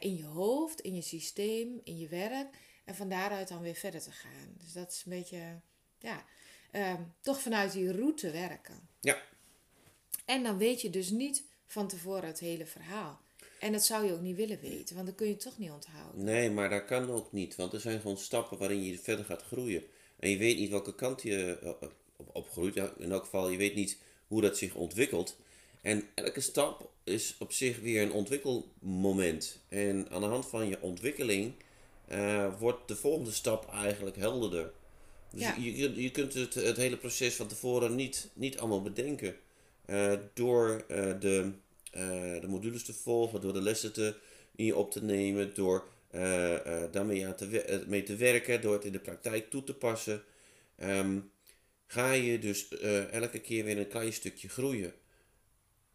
in 0.00 0.16
je 0.16 0.24
hoofd, 0.24 0.80
in 0.80 0.94
je 0.94 1.02
systeem, 1.02 1.80
in 1.84 1.98
je 1.98 2.08
werk. 2.08 2.54
En 2.84 2.94
van 2.94 3.08
daaruit 3.08 3.48
dan 3.48 3.60
weer 3.60 3.74
verder 3.74 4.00
te 4.00 4.12
gaan. 4.12 4.54
Dus 4.58 4.72
dat 4.72 4.90
is 4.90 5.02
een 5.04 5.12
beetje, 5.18 5.60
ja, 5.98 6.24
ehm, 6.70 7.02
toch 7.20 7.40
vanuit 7.40 7.72
die 7.72 7.92
route 7.92 8.30
werken. 8.30 8.88
Ja. 9.00 9.22
En 10.24 10.42
dan 10.42 10.58
weet 10.58 10.80
je 10.80 10.90
dus 10.90 11.10
niet 11.10 11.44
van 11.66 11.88
tevoren 11.88 12.26
het 12.26 12.38
hele 12.38 12.66
verhaal. 12.66 13.20
En 13.58 13.72
dat 13.72 13.84
zou 13.84 14.06
je 14.06 14.12
ook 14.12 14.20
niet 14.20 14.36
willen 14.36 14.60
weten, 14.60 14.94
want 14.94 15.06
dan 15.06 15.16
kun 15.16 15.26
je 15.26 15.32
het 15.32 15.42
toch 15.42 15.58
niet 15.58 15.70
onthouden. 15.70 16.24
Nee, 16.24 16.50
maar 16.50 16.70
dat 16.70 16.84
kan 16.84 17.10
ook 17.10 17.32
niet, 17.32 17.56
want 17.56 17.72
er 17.72 17.80
zijn 17.80 18.00
gewoon 18.00 18.18
stappen 18.18 18.58
waarin 18.58 18.82
je 18.84 18.98
verder 18.98 19.24
gaat 19.24 19.42
groeien. 19.42 19.82
en 20.18 20.30
je 20.30 20.36
weet 20.36 20.58
niet 20.58 20.70
welke 20.70 20.94
kant 20.94 21.22
je 21.22 21.58
uh, 21.62 21.68
op, 22.16 22.30
opgroeit, 22.32 22.74
ja, 22.74 22.92
in 22.98 23.12
elk 23.12 23.24
geval, 23.24 23.50
je 23.50 23.56
weet 23.56 23.74
niet 23.74 23.98
hoe 24.26 24.40
dat 24.40 24.58
zich 24.58 24.74
ontwikkelt. 24.74 25.36
En 25.82 26.02
elke 26.14 26.40
stap 26.40 26.90
is 27.04 27.36
op 27.38 27.52
zich 27.52 27.80
weer 27.80 28.02
een 28.02 28.12
ontwikkelmoment. 28.12 29.60
En 29.68 30.10
aan 30.10 30.20
de 30.20 30.26
hand 30.26 30.46
van 30.46 30.68
je 30.68 30.80
ontwikkeling 30.80 31.52
uh, 32.12 32.58
wordt 32.58 32.88
de 32.88 32.96
volgende 32.96 33.32
stap 33.32 33.70
eigenlijk 33.72 34.16
helderder. 34.16 34.72
Dus 35.30 35.40
ja. 35.40 35.56
je, 35.58 36.02
je 36.02 36.10
kunt 36.10 36.34
het, 36.34 36.54
het 36.54 36.76
hele 36.76 36.96
proces 36.96 37.34
van 37.34 37.46
tevoren 37.46 37.94
niet, 37.94 38.28
niet 38.32 38.58
allemaal 38.58 38.82
bedenken. 38.82 39.36
Uh, 39.86 40.12
door 40.34 40.84
uh, 40.88 41.20
de, 41.20 41.52
de 41.90 42.46
modules 42.48 42.84
te 42.84 42.94
volgen, 42.94 43.40
door 43.40 43.52
de 43.52 43.62
lessen 43.62 43.92
te, 43.92 44.14
in 44.56 44.64
je 44.64 44.76
op 44.76 44.90
te 44.90 45.04
nemen, 45.04 45.54
door 45.54 45.88
daarmee 46.90 47.26
aan 47.26 47.36
te, 47.36 47.84
mee 47.86 48.02
te 48.02 48.16
werken, 48.16 48.60
door 48.60 48.72
het 48.72 48.84
in 48.84 48.92
de 48.92 48.98
praktijk 48.98 49.50
toe 49.50 49.64
te 49.64 49.74
passen. 49.74 50.22
Um, 50.82 51.30
ga 51.86 52.12
je 52.12 52.38
dus 52.38 52.78
elke 53.10 53.40
keer 53.40 53.64
weer 53.64 53.78
een 53.78 53.88
klein 53.88 54.12
stukje 54.12 54.48
groeien. 54.48 54.92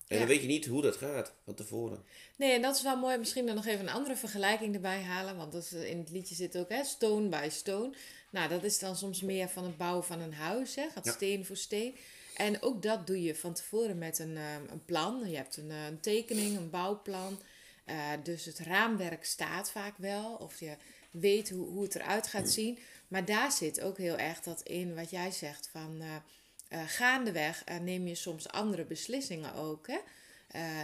En 0.08 0.20
dan 0.20 0.28
weet 0.28 0.42
je 0.42 0.48
niet 0.48 0.66
hoe 0.66 0.82
dat 0.82 0.96
gaat 0.96 1.34
van 1.44 1.54
tevoren. 1.54 2.04
Nee, 2.38 2.52
en 2.52 2.62
dat 2.62 2.76
is 2.76 2.82
wel 2.84 2.98
mooi. 2.98 3.18
Misschien 3.18 3.46
dan 3.46 3.56
nog 3.56 3.66
even 3.66 3.88
een 3.88 3.94
andere 3.94 4.16
vergelijking 4.16 4.76
erbij 4.76 5.02
halen. 5.02 5.38
Want 5.38 5.52
dat 5.52 5.64
is, 5.64 5.74
in 5.74 5.98
het 5.98 6.10
liedje 6.10 6.36
zit 6.36 6.58
ook 6.58 6.70
hè, 6.70 6.84
stone 6.84 7.30
by 7.30 7.48
stone. 7.52 7.94
Nou, 8.30 8.50
dat 8.50 8.64
is 8.64 8.80
dan 8.80 8.96
soms 8.96 9.22
meer 9.22 9.50
van 9.50 9.64
het 9.64 9.78
bouwen 9.78 10.04
van 10.04 10.20
een 10.20 10.34
huis. 10.34 10.76
Hè, 10.76 10.90
gaat 10.90 11.08
steen 11.08 11.46
voor 11.46 11.58
steen. 11.58 11.96
En 12.34 12.62
ook 12.62 12.82
dat 12.82 13.08
doe 13.08 13.24
je 13.24 13.36
van 13.36 13.54
tevoren 13.54 13.98
met 13.98 14.20
een, 14.20 14.36
uh, 14.36 14.54
een 14.70 14.86
plan. 14.86 15.30
Je 15.30 15.36
hebt 15.36 15.58
een, 15.58 15.70
uh, 15.70 15.86
een 15.86 16.00
tekening, 16.00 16.58
een 16.58 16.70
bouwplan. 16.70 17.40
Uh, 17.86 17.96
dus 18.24 18.46
het 18.46 18.60
raamwerk 18.60 19.26
staat 19.26 19.72
vaak 19.72 19.94
wel. 19.98 20.34
Of 20.34 20.60
je 20.60 20.76
weet 21.12 21.50
hoe, 21.50 21.68
hoe 21.68 21.84
het 21.84 21.96
eruit 21.96 22.28
gaat 22.28 22.50
zien. 22.50 22.80
Maar 23.08 23.26
daar 23.26 23.52
zit 23.52 23.82
ook 23.82 23.98
heel 23.98 24.18
erg 24.18 24.40
dat 24.40 24.62
in 24.62 24.96
wat 24.96 25.10
jij 25.10 25.32
zegt 25.32 25.70
van 25.72 26.02
uh, 26.02 26.80
gaandeweg 26.88 27.64
neem 27.82 28.08
je 28.08 28.16
soms 28.16 28.50
andere 28.50 28.86
beslissingen 28.86 29.54
ook. 29.54 29.88
Hè? 29.88 30.00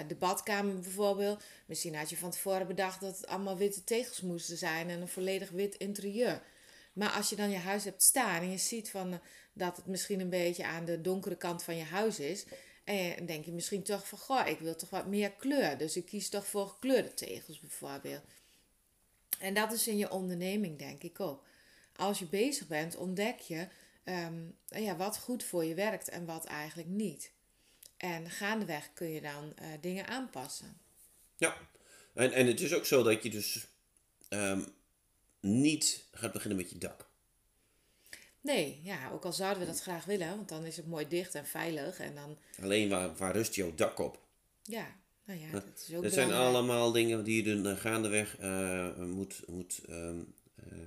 De 0.07 0.15
badkamer 0.15 0.79
bijvoorbeeld. 0.79 1.43
Misschien 1.65 1.95
had 1.95 2.09
je 2.09 2.17
van 2.17 2.31
tevoren 2.31 2.67
bedacht 2.67 3.01
dat 3.01 3.17
het 3.17 3.27
allemaal 3.27 3.57
witte 3.57 3.83
tegels 3.83 4.21
moesten 4.21 4.57
zijn 4.57 4.89
en 4.89 5.01
een 5.01 5.07
volledig 5.07 5.49
wit 5.49 5.75
interieur. 5.75 6.41
Maar 6.93 7.09
als 7.09 7.29
je 7.29 7.35
dan 7.35 7.49
je 7.49 7.57
huis 7.57 7.83
hebt 7.83 8.03
staan 8.03 8.41
en 8.41 8.51
je 8.51 8.57
ziet 8.57 8.89
van, 8.89 9.19
dat 9.59 9.75
het 9.75 9.85
misschien 9.85 10.19
een 10.19 10.29
beetje 10.29 10.65
aan 10.65 10.85
de 10.85 11.01
donkere 11.01 11.35
kant 11.35 11.63
van 11.63 11.77
je 11.77 11.83
huis 11.83 12.19
is. 12.19 12.45
En 12.83 13.25
denk 13.25 13.45
je 13.45 13.51
misschien 13.51 13.83
toch 13.83 14.07
van, 14.07 14.17
goh, 14.17 14.47
ik 14.47 14.59
wil 14.59 14.75
toch 14.75 14.89
wat 14.89 15.07
meer 15.07 15.31
kleur. 15.31 15.77
Dus 15.77 15.95
ik 15.95 16.05
kies 16.05 16.29
toch 16.29 16.47
voor 16.47 16.67
gekleurde 16.67 17.13
tegels 17.13 17.59
bijvoorbeeld. 17.59 18.21
En 19.39 19.53
dat 19.53 19.71
is 19.71 19.87
in 19.87 19.97
je 19.97 20.11
onderneming 20.11 20.79
denk 20.79 21.03
ik 21.03 21.19
ook. 21.19 21.45
Als 21.95 22.19
je 22.19 22.25
bezig 22.25 22.67
bent, 22.67 22.95
ontdek 22.95 23.39
je 23.39 23.67
um, 24.03 24.57
ja, 24.65 24.95
wat 24.95 25.17
goed 25.17 25.43
voor 25.43 25.65
je 25.65 25.73
werkt 25.73 26.09
en 26.09 26.25
wat 26.25 26.45
eigenlijk 26.45 26.89
niet. 26.89 27.31
En 27.97 28.29
gaandeweg 28.29 28.93
kun 28.93 29.09
je 29.09 29.21
dan 29.21 29.53
uh, 29.61 29.67
dingen 29.81 30.07
aanpassen. 30.07 30.77
Ja, 31.37 31.57
en, 32.13 32.31
en 32.31 32.47
het 32.47 32.61
is 32.61 32.73
ook 32.73 32.85
zo 32.85 33.03
dat 33.03 33.23
je 33.23 33.29
dus 33.29 33.67
um, 34.29 34.65
niet 35.39 36.05
gaat 36.11 36.31
beginnen 36.31 36.57
met 36.57 36.69
je 36.69 36.77
dak. 36.77 37.08
Nee, 38.53 38.79
ja, 38.83 39.11
ook 39.11 39.25
al 39.25 39.33
zouden 39.33 39.59
we 39.59 39.65
dat 39.65 39.81
graag 39.81 40.05
willen, 40.05 40.35
want 40.35 40.49
dan 40.49 40.65
is 40.65 40.77
het 40.77 40.87
mooi 40.87 41.07
dicht 41.07 41.35
en 41.35 41.45
veilig. 41.45 41.99
En 41.99 42.15
dan... 42.15 42.37
Alleen 42.61 42.89
waar, 42.89 43.15
waar 43.15 43.35
rust 43.35 43.55
jouw 43.55 43.75
dak 43.75 43.99
op? 43.99 44.19
Ja, 44.63 44.95
nou 45.25 45.39
ja, 45.39 45.51
dat 45.51 45.63
is 45.87 45.95
ook 45.95 46.03
Het 46.03 46.13
zijn 46.13 46.31
allemaal 46.31 46.91
dingen 46.91 47.23
die 47.23 47.45
je 47.45 47.61
dan 47.61 47.77
gaandeweg 47.77 48.39
uh, 48.41 48.95
moet, 48.97 49.43
moet, 49.47 49.81
um, 49.89 50.33
uh, 50.71 50.79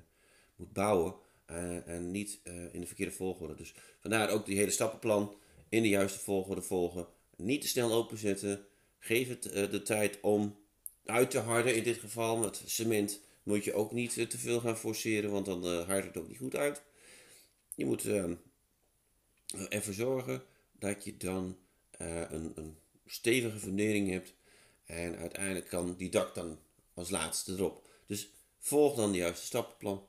moet 0.57 0.73
bouwen. 0.73 1.15
Uh, 1.51 1.89
en 1.89 2.11
niet 2.11 2.41
in 2.73 2.81
de 2.81 2.87
verkeerde 2.87 3.13
volgorde. 3.13 3.55
Dus 3.55 3.75
vandaar 4.01 4.31
ook 4.31 4.47
die 4.47 4.57
hele 4.57 4.71
stappenplan 4.71 5.35
in 5.69 5.83
de 5.83 5.89
juiste 5.89 6.19
volgorde 6.19 6.63
volgen. 6.63 7.07
Niet 7.37 7.61
te 7.61 7.69
snel 7.69 7.93
openzetten. 7.93 8.65
Geef 8.99 9.29
het 9.29 9.43
de 9.43 9.83
tijd 9.83 10.19
om 10.21 10.57
uit 11.05 11.31
te 11.31 11.39
harden 11.39 11.77
in 11.77 11.83
dit 11.83 11.99
geval. 11.99 12.37
Met 12.37 12.63
cement 12.67 13.21
moet 13.43 13.65
je 13.65 13.75
ook 13.75 13.93
niet 13.93 14.13
te 14.31 14.39
veel 14.39 14.61
gaan 14.61 14.77
forceren, 14.77 15.31
want 15.31 15.47
dan 15.47 15.65
hardt 15.65 16.07
het 16.07 16.17
ook 16.17 16.29
niet 16.29 16.39
goed 16.39 16.57
uit. 16.57 16.83
Je 17.75 17.85
moet 17.85 18.05
ehm, 18.05 18.35
ervoor 19.69 19.95
zorgen 19.95 20.43
dat 20.73 21.05
je 21.05 21.17
dan 21.17 21.59
een, 21.99 22.53
een 22.55 22.77
stevige 23.07 23.59
fundering 23.59 24.11
hebt. 24.11 24.35
En 24.85 25.17
uiteindelijk 25.17 25.69
kan 25.69 25.95
die 25.97 26.11
dak 26.11 26.35
dan 26.35 26.59
als 26.95 27.11
laatste 27.11 27.53
erop. 27.53 27.89
Dus 28.07 28.31
volg 28.59 28.97
dan 28.97 29.13
de 29.13 29.19
juiste 29.19 29.47
stappenplan. 29.47 30.07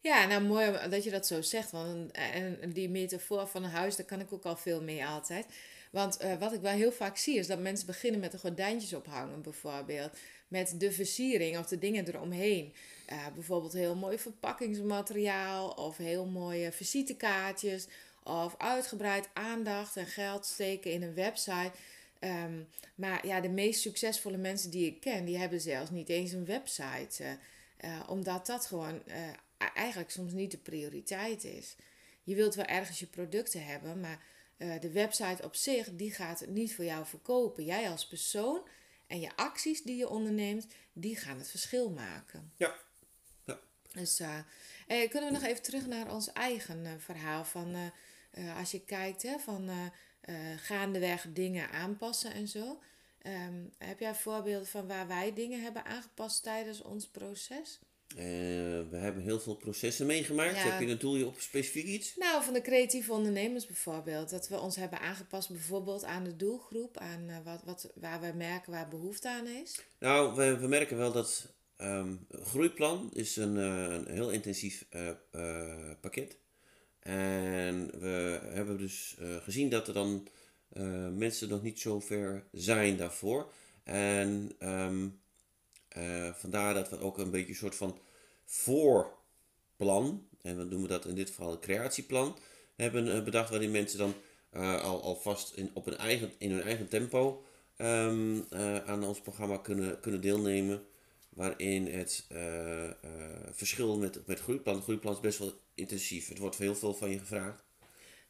Ja, 0.00 0.26
nou 0.26 0.42
mooi 0.42 0.88
dat 0.88 1.04
je 1.04 1.10
dat 1.10 1.26
zo 1.26 1.42
zegt. 1.42 1.70
Want 1.70 2.10
en 2.12 2.72
die 2.72 2.88
metafoor 2.88 3.46
van 3.46 3.64
een 3.64 3.70
huis, 3.70 3.96
daar 3.96 4.06
kan 4.06 4.20
ik 4.20 4.32
ook 4.32 4.44
al 4.44 4.56
veel 4.56 4.82
mee 4.82 5.06
altijd. 5.06 5.46
Want 5.90 6.22
uh, 6.22 6.38
wat 6.38 6.52
ik 6.52 6.60
wel 6.60 6.72
heel 6.72 6.92
vaak 6.92 7.16
zie, 7.16 7.38
is 7.38 7.46
dat 7.46 7.58
mensen 7.58 7.86
beginnen 7.86 8.20
met 8.20 8.32
de 8.32 8.38
gordijntjes 8.38 8.94
ophangen, 8.94 9.42
bijvoorbeeld. 9.42 10.18
Met 10.48 10.74
de 10.80 10.92
versiering 10.92 11.58
of 11.58 11.66
de 11.66 11.78
dingen 11.78 12.08
eromheen. 12.08 12.74
Uh, 13.12 13.26
bijvoorbeeld 13.34 13.72
heel 13.72 13.94
mooi 13.94 14.18
verpakkingsmateriaal 14.18 15.70
of 15.70 15.96
heel 15.96 16.26
mooie 16.26 16.72
visitekaartjes. 16.72 17.86
Of 18.22 18.54
uitgebreid 18.58 19.28
aandacht 19.32 19.96
en 19.96 20.06
geld 20.06 20.46
steken 20.46 20.90
in 20.90 21.02
een 21.02 21.14
website. 21.14 21.72
Um, 22.20 22.68
maar 22.94 23.26
ja, 23.26 23.40
de 23.40 23.48
meest 23.48 23.80
succesvolle 23.80 24.36
mensen 24.36 24.70
die 24.70 24.86
ik 24.86 25.00
ken, 25.00 25.24
die 25.24 25.38
hebben 25.38 25.60
zelfs 25.60 25.90
niet 25.90 26.08
eens 26.08 26.32
een 26.32 26.44
website. 26.44 27.38
Uh, 27.84 28.00
omdat 28.08 28.46
dat 28.46 28.66
gewoon 28.66 29.02
eigenlijk 29.74 30.10
soms 30.10 30.32
niet 30.32 30.50
de 30.50 30.58
prioriteit 30.58 31.44
is. 31.44 31.76
Je 32.22 32.34
wilt 32.34 32.54
wel 32.54 32.64
ergens 32.64 32.98
je 32.98 33.06
producten 33.06 33.64
hebben, 33.64 34.00
maar 34.00 34.22
de 34.80 34.90
website 34.90 35.44
op 35.44 35.54
zich, 35.54 35.88
die 35.92 36.12
gaat 36.12 36.40
het 36.40 36.50
niet 36.50 36.74
voor 36.74 36.84
jou 36.84 37.06
verkopen. 37.06 37.64
Jij 37.64 37.90
als 37.90 38.06
persoon 38.06 38.60
en 39.14 39.20
je 39.20 39.36
acties 39.36 39.82
die 39.82 39.96
je 39.96 40.08
onderneemt, 40.08 40.66
die 40.92 41.16
gaan 41.16 41.38
het 41.38 41.50
verschil 41.50 41.90
maken. 41.90 42.52
Ja. 42.56 42.74
ja. 43.44 43.60
Dus 43.92 44.20
uh, 44.20 44.38
eh, 44.86 45.10
kunnen 45.10 45.32
we 45.32 45.38
nog 45.38 45.48
even 45.48 45.62
terug 45.62 45.86
naar 45.86 46.12
ons 46.12 46.32
eigen 46.32 46.84
uh, 46.84 46.92
verhaal 46.98 47.44
van 47.44 47.92
als 48.56 48.70
je 48.70 48.84
kijkt 48.84 49.22
hè, 49.22 49.38
van 49.38 49.70
gaandeweg 50.56 51.26
dingen 51.32 51.70
aanpassen 51.70 52.32
en 52.32 52.48
zo. 52.48 52.82
Um, 53.26 53.72
heb 53.78 54.00
jij 54.00 54.14
voorbeelden 54.14 54.68
van 54.68 54.86
waar 54.86 55.06
wij 55.06 55.32
dingen 55.32 55.62
hebben 55.62 55.84
aangepast 55.84 56.42
tijdens 56.42 56.82
ons 56.82 57.08
proces? 57.08 57.80
Uh, 58.12 58.20
we 58.90 58.96
hebben 58.96 59.22
heel 59.22 59.40
veel 59.40 59.54
processen 59.56 60.06
meegemaakt. 60.06 60.62
Heb 60.62 60.80
je 60.80 60.86
een 60.86 60.98
doel 60.98 61.26
op 61.26 61.40
specifiek 61.40 61.86
iets? 61.86 62.16
Nou, 62.16 62.44
van 62.44 62.52
de 62.52 62.60
creatieve 62.60 63.12
ondernemers 63.12 63.66
bijvoorbeeld. 63.66 64.30
Dat 64.30 64.48
we 64.48 64.58
ons 64.58 64.76
hebben 64.76 65.00
aangepast 65.00 65.48
bijvoorbeeld 65.48 66.04
aan 66.04 66.24
de 66.24 66.36
doelgroep. 66.36 66.98
Aan 66.98 67.28
uh, 67.28 67.36
wat, 67.44 67.62
wat, 67.64 67.92
waar 67.94 68.20
we 68.20 68.32
merken 68.36 68.72
waar 68.72 68.88
behoefte 68.88 69.28
aan 69.28 69.46
is. 69.46 69.80
Nou, 69.98 70.34
we, 70.34 70.58
we 70.58 70.66
merken 70.66 70.96
wel 70.96 71.12
dat 71.12 71.52
um, 71.76 72.26
Groeiplan 72.30 73.10
is 73.12 73.36
een, 73.36 73.56
uh, 73.56 73.94
een 73.94 74.08
heel 74.08 74.30
intensief 74.30 74.86
pakket. 76.00 76.36
En 77.00 77.90
we 78.00 78.40
hebben 78.42 78.78
dus 78.78 79.16
gezien 79.42 79.68
dat 79.68 79.88
er 79.88 79.94
dan 79.94 80.28
mensen 81.16 81.48
nog 81.48 81.62
niet 81.62 81.80
zo 81.80 82.00
ver 82.00 82.44
zijn 82.52 82.96
daarvoor. 82.96 83.52
En... 83.84 84.52
Um, 84.58 85.22
uh, 85.98 86.34
vandaar 86.34 86.74
dat 86.74 86.90
we 86.90 86.98
ook 86.98 87.18
een 87.18 87.30
beetje 87.30 87.48
een 87.48 87.54
soort 87.54 87.74
van 87.74 87.98
voorplan, 88.44 90.28
en 90.42 90.58
we 90.58 90.64
noemen 90.64 90.88
dat 90.88 91.06
in 91.06 91.14
dit 91.14 91.28
geval 91.28 91.52
een 91.52 91.60
creatieplan, 91.60 92.38
hebben 92.76 93.06
uh, 93.06 93.24
bedacht 93.24 93.50
waarin 93.50 93.70
mensen 93.70 93.98
dan 93.98 94.14
uh, 94.52 94.82
al, 94.82 95.02
alvast 95.02 95.54
in, 95.54 95.70
op 95.74 95.84
hun 95.84 95.96
eigen, 95.96 96.32
in 96.38 96.50
hun 96.50 96.62
eigen 96.62 96.88
tempo 96.88 97.44
um, 97.78 98.46
aan 98.86 99.04
ons 99.04 99.20
programma 99.20 99.56
kunnen, 99.56 100.00
kunnen 100.00 100.20
deelnemen. 100.20 100.86
Waarin 101.28 101.86
het 101.86 102.26
verschil 103.50 103.98
met, 103.98 104.26
met 104.26 104.40
groeiplan, 104.40 104.82
groeiplan 104.82 105.12
is 105.12 105.20
best 105.20 105.38
wel 105.38 105.52
intensief. 105.74 106.28
Het 106.28 106.38
wordt 106.38 106.56
heel 106.56 106.74
veel 106.74 106.94
van 106.94 107.10
je 107.10 107.18
gevraagd. 107.18 107.64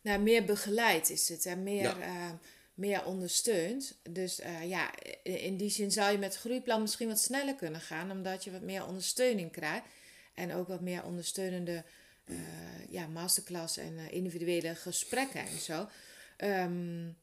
Nou, 0.00 0.21
meer 0.21 0.44
begeleid 0.44 1.11
is 1.11 1.28
het 1.28 1.47
en 1.47 1.62
meer... 1.62 1.83
Ja 1.83 2.38
meer 2.74 3.04
ondersteunt. 3.04 3.98
Dus 4.10 4.40
uh, 4.40 4.68
ja, 4.68 4.90
in 5.22 5.56
die 5.56 5.70
zin 5.70 5.90
zou 5.90 6.12
je 6.12 6.18
met 6.18 6.36
groeiplan 6.36 6.80
misschien 6.80 7.08
wat 7.08 7.20
sneller 7.20 7.54
kunnen 7.54 7.80
gaan, 7.80 8.10
omdat 8.10 8.44
je 8.44 8.50
wat 8.50 8.62
meer 8.62 8.86
ondersteuning 8.86 9.52
krijgt. 9.52 9.86
En 10.34 10.54
ook 10.54 10.68
wat 10.68 10.80
meer 10.80 11.04
ondersteunende 11.04 11.84
uh, 12.24 12.38
ja, 12.88 13.06
masterclass 13.06 13.76
en 13.76 13.92
uh, 13.92 14.12
individuele 14.12 14.74
gesprekken 14.74 15.40
en 15.40 15.58
zo. 15.58 15.88
Um, 16.38 17.16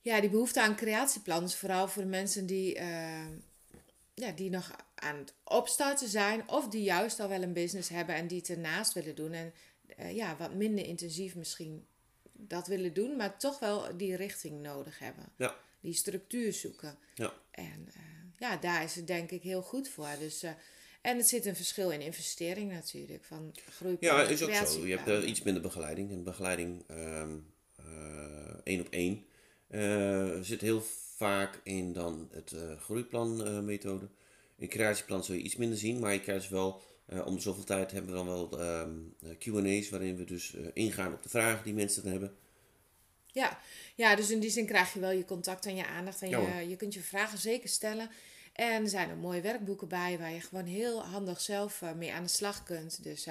ja, 0.00 0.20
die 0.20 0.30
behoefte 0.30 0.60
aan 0.60 0.76
creatieplan 0.76 1.44
is 1.44 1.54
vooral 1.54 1.88
voor 1.88 2.06
mensen 2.06 2.46
die, 2.46 2.74
ja, 4.14 4.30
die 4.34 4.50
nog 4.50 4.70
aan 4.94 5.16
het 5.16 5.32
opstarten 5.44 6.08
zijn, 6.08 6.48
of 6.48 6.68
die 6.68 6.82
juist 6.82 7.20
al 7.20 7.28
wel 7.28 7.42
een 7.42 7.52
business 7.52 7.88
hebben 7.88 8.14
en 8.14 8.26
die 8.26 8.38
het 8.38 8.48
ernaast 8.48 8.92
willen 8.92 9.14
doen. 9.14 9.32
En 9.32 9.52
ja, 10.14 10.36
wat 10.36 10.54
minder 10.54 10.86
intensief 10.86 11.34
misschien 11.34 11.86
dat 12.36 12.66
willen 12.66 12.94
doen, 12.94 13.16
maar 13.16 13.38
toch 13.38 13.58
wel 13.58 13.96
die 13.96 14.16
richting 14.16 14.62
nodig 14.62 14.98
hebben. 14.98 15.24
Ja. 15.36 15.56
Die 15.80 15.94
structuur 15.94 16.52
zoeken. 16.52 16.98
Ja. 17.14 17.32
En 17.50 17.86
uh, 17.88 17.94
ja, 18.38 18.56
daar 18.56 18.84
is 18.84 18.94
het 18.94 19.06
denk 19.06 19.30
ik 19.30 19.42
heel 19.42 19.62
goed 19.62 19.88
voor. 19.88 20.08
Dus, 20.18 20.44
uh, 20.44 20.50
En 21.00 21.16
het 21.16 21.28
zit 21.28 21.46
een 21.46 21.56
verschil 21.56 21.90
in 21.90 22.00
investering 22.00 22.72
natuurlijk. 22.72 23.24
Van 23.24 23.54
groeiplan 23.70 24.16
Ja, 24.16 24.22
is 24.22 24.42
ook 24.42 24.54
zo. 24.54 24.86
Je 24.86 24.96
hebt 24.96 25.08
eh, 25.08 25.28
iets 25.28 25.42
minder 25.42 25.62
begeleiding. 25.62 26.10
En 26.10 26.24
begeleiding 26.24 26.84
ehm, 26.86 27.36
eh, 27.76 28.56
één 28.64 28.80
op 28.80 28.88
één 28.88 29.24
eh, 29.68 30.40
zit 30.40 30.60
heel 30.60 30.82
vaak 31.16 31.60
in 31.64 31.92
dan 31.92 32.28
het 32.32 32.52
eh 32.52 32.80
groeiplan 32.80 33.46
eh, 33.46 33.60
methode. 33.60 34.08
In 34.56 34.68
creatieplan 34.68 35.24
zul 35.24 35.34
je 35.34 35.42
iets 35.42 35.56
minder 35.56 35.78
zien, 35.78 35.98
maar 35.98 36.12
je 36.12 36.20
krijgt 36.20 36.48
wel, 36.48 36.80
eh, 37.06 37.26
om 37.26 37.40
zoveel 37.40 37.64
tijd 37.64 37.90
hebben 37.90 38.10
we 38.10 38.16
dan 38.16 38.26
wel 38.26 38.60
eh, 38.60 39.38
Q&A's 39.38 39.90
waarin 39.90 40.16
we 40.16 40.24
dus 40.24 40.54
eh, 40.54 40.66
ingaan 40.72 41.12
op 41.12 41.22
de 41.22 41.28
vragen 41.28 41.64
die 41.64 41.74
mensen 41.74 42.02
dan 42.02 42.12
hebben. 42.12 42.36
Ja. 43.26 43.58
ja, 43.94 44.16
dus 44.16 44.30
in 44.30 44.40
die 44.40 44.50
zin 44.50 44.66
krijg 44.66 44.92
je 44.92 45.00
wel 45.00 45.10
je 45.10 45.24
contact 45.24 45.66
en 45.66 45.76
je 45.76 45.86
aandacht. 45.86 46.22
En 46.22 46.28
Ja, 46.28 46.58
je, 46.58 46.68
je 46.68 46.76
kunt 46.76 46.94
je 46.94 47.00
vragen 47.00 47.38
zeker 47.38 47.68
stellen. 47.68 48.10
En 48.52 48.82
er 48.82 48.88
zijn 48.88 49.10
er 49.10 49.16
mooie 49.16 49.40
werkboeken 49.40 49.88
bij 49.88 50.18
waar 50.18 50.32
je 50.32 50.40
gewoon 50.40 50.64
heel 50.64 51.04
handig 51.04 51.40
zelf 51.40 51.82
mee 51.96 52.12
aan 52.12 52.22
de 52.22 52.28
slag 52.28 52.62
kunt. 52.62 53.02
Dus 53.02 53.26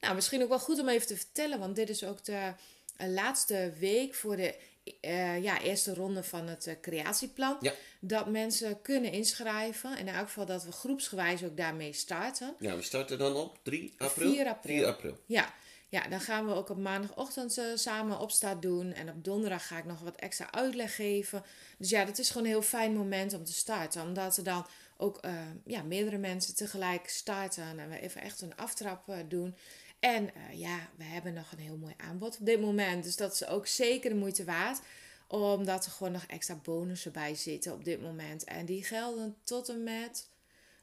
nou, 0.00 0.14
misschien 0.14 0.42
ook 0.42 0.48
wel 0.48 0.58
goed 0.58 0.80
om 0.80 0.88
even 0.88 1.06
te 1.06 1.16
vertellen, 1.16 1.58
want 1.58 1.76
dit 1.76 1.88
is 1.88 2.04
ook 2.04 2.24
de 2.24 2.54
laatste 2.96 3.72
week 3.78 4.14
voor 4.14 4.36
de 4.36 4.54
eh, 5.00 5.42
ja, 5.42 5.60
eerste 5.60 5.94
ronde 5.94 6.22
van 6.22 6.46
het 6.46 6.66
eh, 6.66 6.74
creatieplan. 6.80 7.56
Ja. 7.60 7.72
Dat 8.00 8.26
mensen 8.26 8.82
kunnen 8.82 9.12
inschrijven. 9.12 9.96
En 9.96 10.06
in 10.06 10.14
elk 10.14 10.26
geval 10.26 10.46
dat 10.46 10.64
we 10.64 10.72
groepsgewijs 10.72 11.44
ook 11.44 11.56
daarmee 11.56 11.92
starten. 11.92 12.54
Ja, 12.58 12.76
we 12.76 12.82
starten 12.82 13.18
dan 13.18 13.34
op 13.34 13.58
3 13.62 13.94
april. 13.98 14.32
4 14.32 14.46
april. 14.46 14.76
4 14.76 14.86
april. 14.86 15.18
Ja, 15.26 15.54
ja, 15.88 16.08
dan 16.08 16.20
gaan 16.20 16.46
we 16.46 16.54
ook 16.54 16.68
op 16.68 16.78
maandagochtend 16.78 17.58
eh, 17.58 17.64
samen 17.74 18.18
opstart 18.18 18.62
doen. 18.62 18.92
En 18.92 19.08
op 19.08 19.24
donderdag 19.24 19.66
ga 19.66 19.78
ik 19.78 19.84
nog 19.84 20.00
wat 20.00 20.16
extra 20.16 20.52
uitleg 20.52 20.94
geven. 20.94 21.42
Dus 21.78 21.90
ja, 21.90 22.04
dat 22.04 22.18
is 22.18 22.28
gewoon 22.28 22.46
een 22.46 22.52
heel 22.52 22.62
fijn 22.62 22.94
moment 22.94 23.34
om 23.34 23.44
te 23.44 23.52
starten. 23.52 24.02
Omdat 24.02 24.36
er 24.36 24.44
dan 24.44 24.66
ook 24.96 25.20
ja, 25.64 25.82
meerdere 25.82 26.18
mensen 26.18 26.54
tegelijk 26.54 27.08
starten. 27.08 27.78
En 27.78 27.88
we 27.88 28.00
even 28.00 28.20
echt 28.20 28.40
een 28.40 28.56
aftrap 28.56 29.14
doen. 29.28 29.56
En 30.00 30.34
eh, 30.34 30.58
ja, 30.58 30.88
we 30.96 31.04
hebben 31.04 31.32
nog 31.32 31.52
een 31.52 31.58
heel 31.58 31.76
mooi 31.76 31.94
aanbod 31.96 32.38
op 32.40 32.46
dit 32.46 32.60
moment. 32.60 33.04
Dus 33.04 33.16
dat 33.16 33.32
is 33.32 33.46
ook 33.46 33.66
zeker 33.66 34.10
de 34.10 34.16
moeite 34.16 34.44
waard. 34.44 34.80
Omdat 35.26 35.84
er 35.84 35.90
gewoon 35.90 36.12
nog 36.12 36.24
extra 36.26 36.54
bonussen 36.62 37.12
bij 37.12 37.34
zitten 37.34 37.72
op 37.72 37.84
dit 37.84 38.00
moment. 38.02 38.44
En 38.44 38.66
die 38.66 38.84
gelden 38.84 39.36
tot 39.42 39.68
en 39.68 39.82
met... 39.82 40.28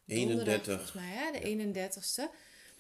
donderdag, 0.06 0.46
31. 0.46 0.66
Volgens 0.66 0.94
mij, 0.94 1.12
hè? 1.12 1.32
de 1.32 1.74
31ste. 1.74 2.24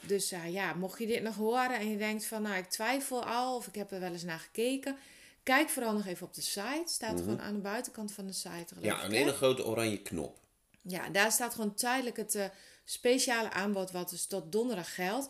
Dus 0.07 0.31
eh, 0.31 0.53
ja, 0.53 0.73
mocht 0.73 0.99
je 0.99 1.07
dit 1.07 1.23
nog 1.23 1.35
horen 1.35 1.79
en 1.79 1.89
je 1.89 1.97
denkt 1.97 2.25
van, 2.25 2.41
nou, 2.41 2.55
ik 2.55 2.69
twijfel 2.69 3.23
al 3.23 3.55
of 3.55 3.67
ik 3.67 3.75
heb 3.75 3.91
er 3.91 3.99
wel 3.99 4.11
eens 4.11 4.23
naar 4.23 4.39
gekeken. 4.39 4.97
Kijk 5.43 5.69
vooral 5.69 5.93
nog 5.93 6.05
even 6.05 6.27
op 6.27 6.33
de 6.33 6.41
site. 6.41 6.83
Staat 6.85 7.19
gewoon 7.19 7.41
aan 7.41 7.53
de 7.53 7.59
buitenkant 7.59 8.11
van 8.11 8.25
de 8.25 8.33
site. 8.33 8.75
Ja, 8.79 9.03
een 9.03 9.11
hele 9.11 9.33
grote 9.33 9.65
oranje 9.65 10.01
knop. 10.01 10.39
Ja, 10.81 11.09
daar 11.09 11.31
staat 11.31 11.53
gewoon 11.53 11.73
tijdelijk 11.73 12.17
het 12.17 12.35
eh, 12.35 12.45
speciale 12.83 13.51
aanbod 13.51 13.91
wat 13.91 14.09
dus 14.09 14.25
tot 14.25 14.51
donderdag 14.51 14.95
geldt. 14.95 15.29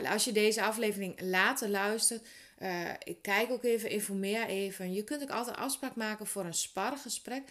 Nou, 0.00 0.06
als 0.06 0.24
je 0.24 0.32
deze 0.32 0.62
aflevering 0.62 1.20
later 1.20 1.68
luistert, 1.68 2.26
eh, 2.58 2.88
ik 3.04 3.22
kijk 3.22 3.50
ook 3.50 3.64
even, 3.64 3.90
informeer 3.90 4.46
even. 4.46 4.92
Je 4.92 5.04
kunt 5.04 5.22
ook 5.22 5.30
altijd 5.30 5.56
afspraak 5.56 5.94
maken 5.94 6.26
voor 6.26 6.44
een 6.44 6.54
spargesprek. 6.54 7.42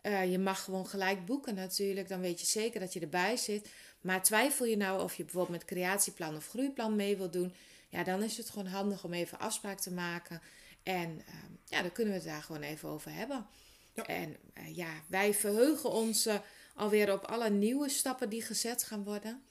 Eh, 0.00 0.30
je 0.30 0.38
mag 0.38 0.64
gewoon 0.64 0.86
gelijk 0.86 1.26
boeken 1.26 1.54
natuurlijk, 1.54 2.08
dan 2.08 2.20
weet 2.20 2.40
je 2.40 2.46
zeker 2.46 2.80
dat 2.80 2.92
je 2.92 3.00
erbij 3.00 3.36
zit. 3.36 3.68
Maar 4.00 4.22
twijfel 4.22 4.66
je 4.66 4.76
nou 4.76 5.02
of 5.02 5.14
je 5.14 5.24
bijvoorbeeld 5.24 5.58
met 5.58 5.64
creatieplan 5.64 6.36
of 6.36 6.48
groeiplan 6.48 6.96
mee 6.96 7.16
wilt 7.16 7.32
doen, 7.32 7.54
ja, 7.88 8.04
dan 8.04 8.22
is 8.22 8.36
het 8.36 8.50
gewoon 8.50 8.66
handig 8.66 9.04
om 9.04 9.12
even 9.12 9.38
afspraak 9.38 9.80
te 9.80 9.92
maken. 9.92 10.40
En 10.82 11.22
eh, 11.26 11.34
ja, 11.64 11.82
dan 11.82 11.92
kunnen 11.92 12.12
we 12.12 12.18
het 12.18 12.28
daar 12.28 12.42
gewoon 12.42 12.62
even 12.62 12.88
over 12.88 13.12
hebben. 13.12 13.46
Ja. 13.94 14.06
En 14.06 14.36
eh, 14.54 14.76
ja, 14.76 14.90
wij 15.06 15.34
verheugen 15.34 15.90
ons 15.90 16.28
alweer 16.74 17.12
op 17.12 17.24
alle 17.24 17.50
nieuwe 17.50 17.88
stappen 17.88 18.28
die 18.28 18.42
gezet 18.42 18.82
gaan 18.82 19.04
worden. 19.04 19.42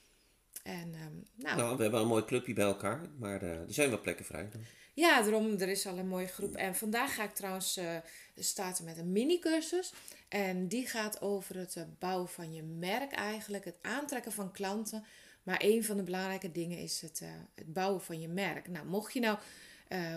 En 0.63 0.93
ehm, 0.93 1.13
nou, 1.35 1.57
Nou, 1.57 1.75
we 1.75 1.81
hebben 1.81 2.01
een 2.01 2.07
mooi 2.07 2.25
clubje 2.25 2.53
bij 2.53 2.65
elkaar, 2.65 3.01
maar 3.17 3.41
eh, 3.41 3.49
er 3.49 3.73
zijn 3.73 3.89
wel 3.89 4.01
plekken 4.01 4.25
vrij. 4.25 4.49
ja, 4.93 5.21
daarom, 5.21 5.59
er 5.59 5.69
is 5.69 5.87
al 5.87 5.97
een 5.97 6.07
mooie 6.07 6.27
groep. 6.27 6.55
En 6.55 6.75
vandaag 6.75 7.15
ga 7.15 7.23
ik 7.23 7.33
trouwens 7.33 7.77
eh, 7.77 7.95
starten 8.35 8.85
met 8.85 8.97
een 8.97 9.11
mini-cursus. 9.11 9.93
En 10.27 10.67
die 10.67 10.87
gaat 10.87 11.21
over 11.21 11.57
het 11.57 11.75
eh, 11.75 11.83
bouwen 11.99 12.29
van 12.29 12.53
je 12.53 12.63
merk 12.63 13.11
eigenlijk, 13.11 13.65
het 13.65 13.77
aantrekken 13.81 14.31
van 14.31 14.51
klanten. 14.51 15.03
Maar 15.43 15.61
een 15.63 15.83
van 15.83 15.97
de 15.97 16.03
belangrijke 16.03 16.51
dingen 16.51 16.77
is 16.77 17.01
het, 17.01 17.21
het 17.55 17.73
bouwen 17.73 18.01
van 18.01 18.21
je 18.21 18.27
merk. 18.27 18.67
Nou, 18.67 18.85
mocht 18.85 19.13
je 19.13 19.19
nou 19.19 19.37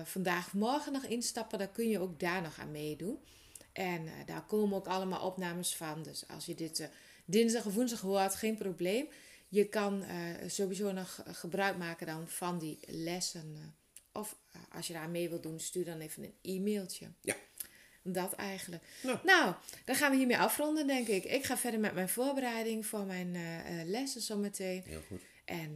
vandaag 0.04 0.46
of 0.46 0.52
morgen 0.52 0.92
nog 0.92 1.04
instappen, 1.04 1.58
dan 1.58 1.72
kun 1.72 1.88
je 1.88 1.98
ook 1.98 2.20
daar 2.20 2.42
nog 2.42 2.58
aan 2.58 2.70
meedoen. 2.70 3.18
En 3.72 4.08
daar 4.26 4.44
komen 4.46 4.76
ook 4.76 4.86
allemaal 4.86 5.26
opnames 5.26 5.76
van. 5.76 6.02
Dus 6.02 6.24
als 6.28 6.46
je 6.46 6.54
dit 6.54 6.90
dinsdag 7.24 7.66
of 7.66 7.74
woensdag 7.74 8.00
hoort, 8.00 8.34
geen 8.34 8.56
probleem. 8.56 9.08
Je 9.52 9.68
kan 9.68 10.02
eh, 10.02 10.16
sowieso 10.46 10.92
nog 10.92 11.22
eh, 11.26 11.34
gebruik 11.34 11.76
maken 11.76 12.06
dan 12.06 12.28
van 12.28 12.58
die 12.58 12.78
lessen. 12.86 13.56
eh, 13.56 14.20
of 14.20 14.36
als 14.70 14.86
je 14.86 14.92
daar 14.92 15.08
mee 15.08 15.28
wilt 15.28 15.42
doen, 15.42 15.60
stuur 15.60 15.84
dan 15.84 16.00
even 16.00 16.22
een 16.22 16.34
e-mailtje. 16.42 17.06
Ja. 17.20 17.36
Dat 18.02 18.32
eigenlijk. 18.32 18.82
Nou. 19.02 19.18
Nou, 19.24 19.54
dan 19.84 19.94
gaan 19.94 20.10
we 20.10 20.16
hiermee 20.16 20.38
afronden, 20.38 20.86
denk 20.86 21.08
ik. 21.08 21.24
Ik 21.24 21.44
ga 21.44 21.56
verder 21.56 21.80
met 21.80 21.94
mijn 21.94 22.08
voorbereiding 22.08 22.86
voor 22.86 23.04
mijn 23.04 23.34
eh, 23.36 23.84
lessen 23.84 24.20
zometeen. 24.20 24.82
Heel 24.84 25.02
goed. 25.08 25.20
En 25.44 25.74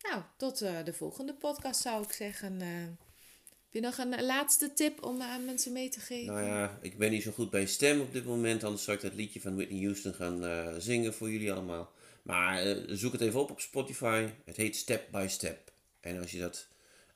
nou, 0.00 0.22
tot 0.36 0.58
de 0.58 0.92
volgende 0.92 1.34
podcast 1.34 1.80
zou 1.80 2.02
ik 2.04 2.12
zeggen. 2.12 2.60
Heb 2.60 3.70
je 3.70 3.80
nog 3.80 3.98
een 3.98 4.24
laatste 4.24 4.72
tip 4.72 5.04
om 5.04 5.22
aan 5.22 5.44
mensen 5.44 5.72
mee 5.72 5.88
te 5.88 6.00
geven? 6.00 6.34
Nou 6.34 6.46
ja, 6.46 6.78
ik 6.82 6.98
ben 6.98 7.10
niet 7.10 7.22
zo 7.22 7.32
goed 7.32 7.50
bij 7.50 7.66
stem 7.66 8.00
op 8.00 8.12
dit 8.12 8.24
moment, 8.24 8.64
anders 8.64 8.84
zou 8.84 8.96
ik 8.96 9.02
dat 9.02 9.14
liedje 9.14 9.40
van 9.40 9.54
Whitney 9.54 9.82
Houston 9.82 10.14
gaan 10.14 10.80
zingen 10.80 11.14
voor 11.14 11.30
jullie 11.30 11.52
allemaal. 11.52 11.94
Maar 12.26 12.62
eh, 12.62 12.76
zoek 12.86 13.12
het 13.12 13.20
even 13.20 13.40
op 13.40 13.50
op 13.50 13.60
Spotify. 13.60 14.28
Het 14.44 14.56
heet 14.56 14.76
Step 14.76 15.10
by 15.10 15.26
Step. 15.28 15.72
En 16.00 16.20
als 16.20 16.30
je 16.30 16.38
dat 16.38 16.68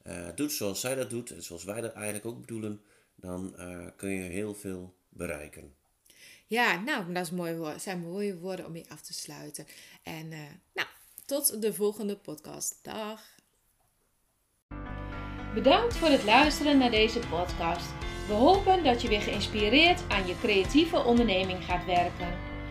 eh, 0.03 0.27
doet 0.35 0.53
zoals 0.53 0.81
zij 0.81 0.94
dat 0.94 1.11
doet, 1.11 1.31
en 1.31 1.42
zoals 1.42 1.64
wij 1.64 1.81
dat 1.81 1.92
eigenlijk 1.92 2.27
ook 2.27 2.40
bedoelen, 2.40 2.83
dan 3.14 3.57
eh, 3.57 3.87
kun 3.96 4.11
je 4.11 4.23
heel 4.23 4.55
veel 4.55 4.94
bereiken. 5.09 5.75
Ja, 6.46 6.81
nou, 6.81 7.12
dat 7.12 7.23
is 7.23 7.31
mooi 7.31 7.55
woord. 7.55 7.83
zijn 7.83 8.01
mooie 8.01 8.38
woorden 8.38 8.66
om 8.66 8.73
mee 8.73 8.87
af 8.88 9.01
te 9.01 9.12
sluiten. 9.12 9.66
En 10.03 10.33
eh, 10.33 10.38
nou, 10.75 10.88
tot 11.25 11.62
de 11.62 11.75
volgende 11.75 12.16
podcast. 12.16 12.79
Dag. 12.83 13.23
Bedankt 15.55 15.96
voor 15.96 16.09
het 16.09 16.25
luisteren 16.25 16.79
naar 16.79 16.90
deze 16.90 17.18
podcast. 17.18 17.88
We 18.27 18.33
hopen 18.33 18.85
dat 18.85 19.03
je 19.03 19.09
weer 19.09 19.20
geïnspireerd 19.20 20.09
aan 20.09 20.27
je 20.27 20.38
creatieve 20.38 21.05
onderneming 21.05 21.64
gaat 21.64 21.85
werken. 21.85 22.50